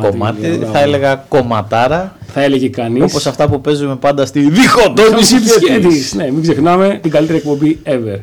Κομμάτι. 0.00 0.36
κομμάτι. 0.40 0.56
Μπράβο. 0.58 0.72
Θα 0.72 0.80
έλεγα 0.80 1.24
κομματάρα. 1.28 2.16
Θα 2.32 2.42
έλεγε 2.42 2.68
κανείς. 2.68 3.02
Όπως 3.02 3.26
αυτά 3.26 3.48
που 3.48 3.60
παίζουμε 3.60 3.96
πάντα 3.96 4.26
στη 4.26 4.40
διχοτόμηση 4.40 5.34
Μισή 5.34 5.40
της 5.40 5.86
της. 5.86 6.14
Ναι, 6.14 6.30
μην 6.30 6.42
ξεχνάμε 6.42 6.98
την 7.02 7.10
καλύτερη 7.10 7.38
εκπομπή 7.38 7.78
ever. 7.84 8.20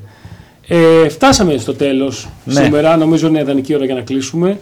Ε, 0.68 1.10
φτάσαμε 1.10 1.58
στο 1.58 1.74
τέλος 1.74 2.28
Ναι. 2.46 2.54
σήμερα, 2.54 2.98
νομίζω 2.98 3.28
είναι 3.28 3.40
ιδανική 3.40 3.76
ώρα 3.76 3.86
για 3.86 3.96
να 3.96 4.02
κλείσουμε. 4.02 4.58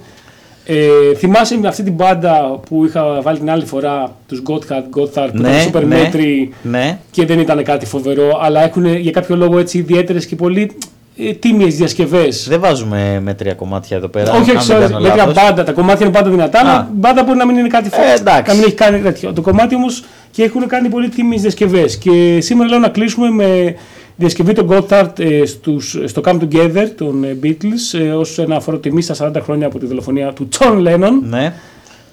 Ε, 0.67 1.15
θυμάσαι 1.15 1.57
με 1.57 1.67
αυτή 1.67 1.83
την 1.83 1.93
μπάντα 1.93 2.59
που 2.69 2.85
είχα 2.85 3.21
βάλει 3.21 3.37
την 3.37 3.49
άλλη 3.49 3.65
φορά, 3.65 4.15
τους 4.27 4.41
Gotthard, 4.49 4.99
Gotthard, 4.99 5.29
που 5.31 5.41
Ναι, 5.41 5.49
ήταν 5.49 5.83
super 5.83 5.85
ναι, 5.87 5.95
μέτροι 5.97 6.53
ναι. 6.63 6.99
και 7.11 7.25
δεν 7.25 7.39
ήταν 7.39 7.63
κάτι 7.63 7.85
φοβερό, 7.85 8.39
αλλά 8.41 8.63
έχουν 8.63 8.95
για 8.95 9.11
κάποιο 9.11 9.35
λόγο 9.35 9.59
έτσι 9.59 9.77
ιδιαίτερες 9.77 10.25
και 10.25 10.35
πολύ 10.35 10.71
ε, 11.17 11.33
τίμιες 11.33 11.75
διασκευές; 11.75 12.47
Δεν 12.49 12.59
βάζουμε 12.59 13.19
μέτρια 13.23 13.53
κομμάτια 13.53 13.97
εδώ 13.97 14.07
πέρα. 14.07 14.31
Όχι, 14.31 14.49
αν 14.51 14.57
όχι, 14.57 14.67
δεν 14.67 14.77
sorry, 14.77 14.81
κάνω 14.81 14.99
μέτρια 14.99 15.25
λάθος. 15.25 15.43
μπάντα. 15.43 15.63
Τα 15.63 15.71
κομμάτια 15.71 16.05
είναι 16.05 16.15
πάντα 16.15 16.29
δυνατά, 16.29 16.59
Α. 16.59 16.61
αλλά 16.61 16.89
μπάντα 16.93 17.23
μπορεί 17.23 17.37
να 17.37 17.45
μην 17.45 17.57
είναι 17.57 17.67
κάτι 17.67 17.89
Ε, 17.93 18.19
εντάξει. 18.19 18.51
να 18.51 18.53
μην 18.53 18.63
έχει 18.63 18.73
κάνει 18.75 18.99
τέτοιο. 18.99 19.33
Το 19.33 19.41
κομμάτι 19.41 19.75
όμως 19.75 20.03
και 20.31 20.43
έχουν 20.43 20.67
κάνει 20.67 20.89
πολύ 20.89 21.09
τίμιες 21.09 21.41
διασκευές. 21.41 21.97
Και 21.97 22.37
σήμερα 22.41 22.69
λέω 22.69 22.79
να 22.79 22.89
κλείσουμε 22.89 23.29
με 23.29 23.75
διασκευή 24.15 24.53
των 24.53 24.67
Gotthard 24.71 25.19
ε, 25.19 25.45
στους, 25.45 25.97
στο 26.05 26.21
Come 26.25 26.37
Together 26.39 26.87
των 26.97 27.23
ε, 27.23 27.37
Beatles 27.43 27.99
ε, 27.99 28.11
ως 28.11 28.37
ένα 28.39 28.55
αφορό 28.55 28.77
τιμή 28.77 29.01
στα 29.01 29.31
40 29.37 29.41
χρόνια 29.43 29.67
από 29.67 29.79
τη 29.79 29.85
δολοφονία 29.85 30.33
του 30.33 30.47
John 30.59 30.87
Lennon. 30.87 31.11
Ναι. 31.21 31.53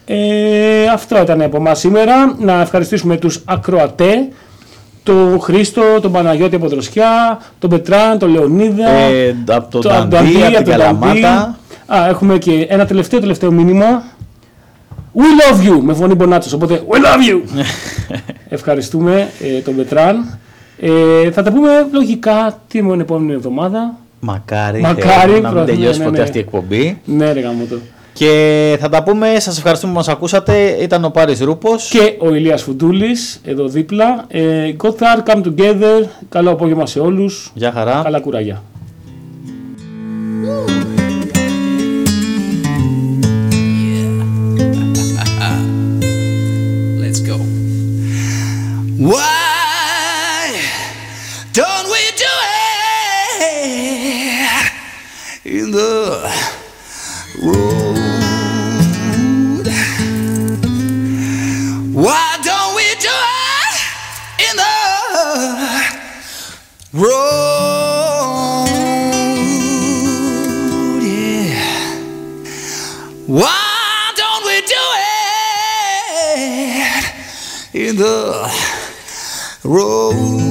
Ε, 0.06 0.86
αυτό 0.92 1.20
ήταν 1.22 1.42
από 1.42 1.56
εμάς 1.56 1.78
σήμερα. 1.78 2.36
Να 2.38 2.60
ευχαριστήσουμε 2.60 3.16
τους 3.16 3.40
ακροατέ, 3.44 4.28
τον 5.02 5.40
Χρήστο, 5.40 5.82
τον 6.02 6.12
Παναγιώτη 6.12 6.56
από 6.56 6.68
Δροσιά, 6.68 7.40
τον 7.58 7.70
Πετράν, 7.70 8.18
τον 8.18 8.30
Λεωνίδα, 8.30 8.88
Ε, 8.90 9.36
από 9.48 9.70
τον 9.70 9.80
το- 9.80 9.88
Νταντή, 9.88 10.08
Νταντή, 10.08 10.36
από 10.36 10.46
από 10.46 10.56
την 10.56 10.64
τον 10.64 10.64
Νταντή. 10.64 11.20
Καλαμάτα. 11.20 11.58
Α, 11.86 12.08
έχουμε 12.08 12.38
και 12.38 12.66
ένα 12.68 12.86
τελευταίο 12.86 13.20
τελευταίο 13.20 13.50
μήνυμα. 13.52 14.02
We 15.16 15.20
love 15.20 15.68
you 15.68 15.80
με 15.82 15.94
φωνή 15.94 16.14
Μπονάτσος, 16.14 16.52
οπότε 16.52 16.82
we 16.88 16.96
love 16.96 17.30
you. 17.30 17.60
Ευχαριστούμε 18.48 19.28
ε, 19.56 19.60
τον 19.60 19.76
Πετράν. 19.76 20.38
Ε, 20.80 21.30
θα 21.30 21.42
τα 21.42 21.52
πούμε 21.52 21.68
λογικά 21.92 22.58
την 22.68 23.00
επόμενη 23.00 23.32
εβδομάδα. 23.32 23.94
Μακάρι, 24.20 24.80
Μακάρι, 24.80 25.30
θέλω 25.30 25.40
να 25.40 25.48
μην 25.48 25.50
προ- 25.50 25.64
τελειώσει 25.66 25.98
ναι, 25.98 26.04
ποτέ 26.04 26.16
ναι. 26.16 26.22
αυτή 26.22 26.36
η 26.38 26.40
εκπομπή. 26.40 27.00
Ναι, 27.04 27.32
ρε 27.32 27.40
γάμο 27.40 27.64
το. 27.70 27.76
Και 28.12 28.76
θα 28.80 28.88
τα 28.88 29.02
πούμε, 29.02 29.36
σας 29.38 29.56
ευχαριστούμε 29.56 29.92
που 29.92 29.98
μας 29.98 30.08
ακούσατε. 30.08 30.76
Ήταν 30.80 31.04
ο 31.04 31.10
Πάρης 31.10 31.40
Ρούπος. 31.40 31.88
Και 31.88 32.16
ο 32.18 32.34
Ηλίας 32.34 32.62
Φουντούλης 32.62 33.40
εδώ 33.44 33.68
δίπλα. 33.68 34.24
Ε, 34.28 34.72
Gotthard, 34.82 35.22
come 35.26 35.42
together. 35.42 36.04
Καλό 36.28 36.50
απόγευμα 36.50 36.86
σε 36.86 37.00
όλους. 37.00 37.50
Γεια 37.54 37.72
χαρά. 37.72 38.00
Καλά 38.02 38.20
κουράγια. 38.20 38.62
Let's 47.02 47.20
go. 47.30 47.36
Why 49.12 50.46
don't 51.58 51.86
we 51.94 52.02
do 52.24 52.32
it 52.50 52.52
in 55.44 55.72
the 55.72 56.41
road? 66.92 68.68
Yeah. 71.00 71.96
Why 73.26 74.12
don't 74.16 74.44
we 74.44 74.60
do 74.60 74.84
it 77.74 77.88
in 77.88 77.96
the 77.96 78.50
road, 79.64 80.41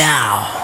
now. 0.00 0.59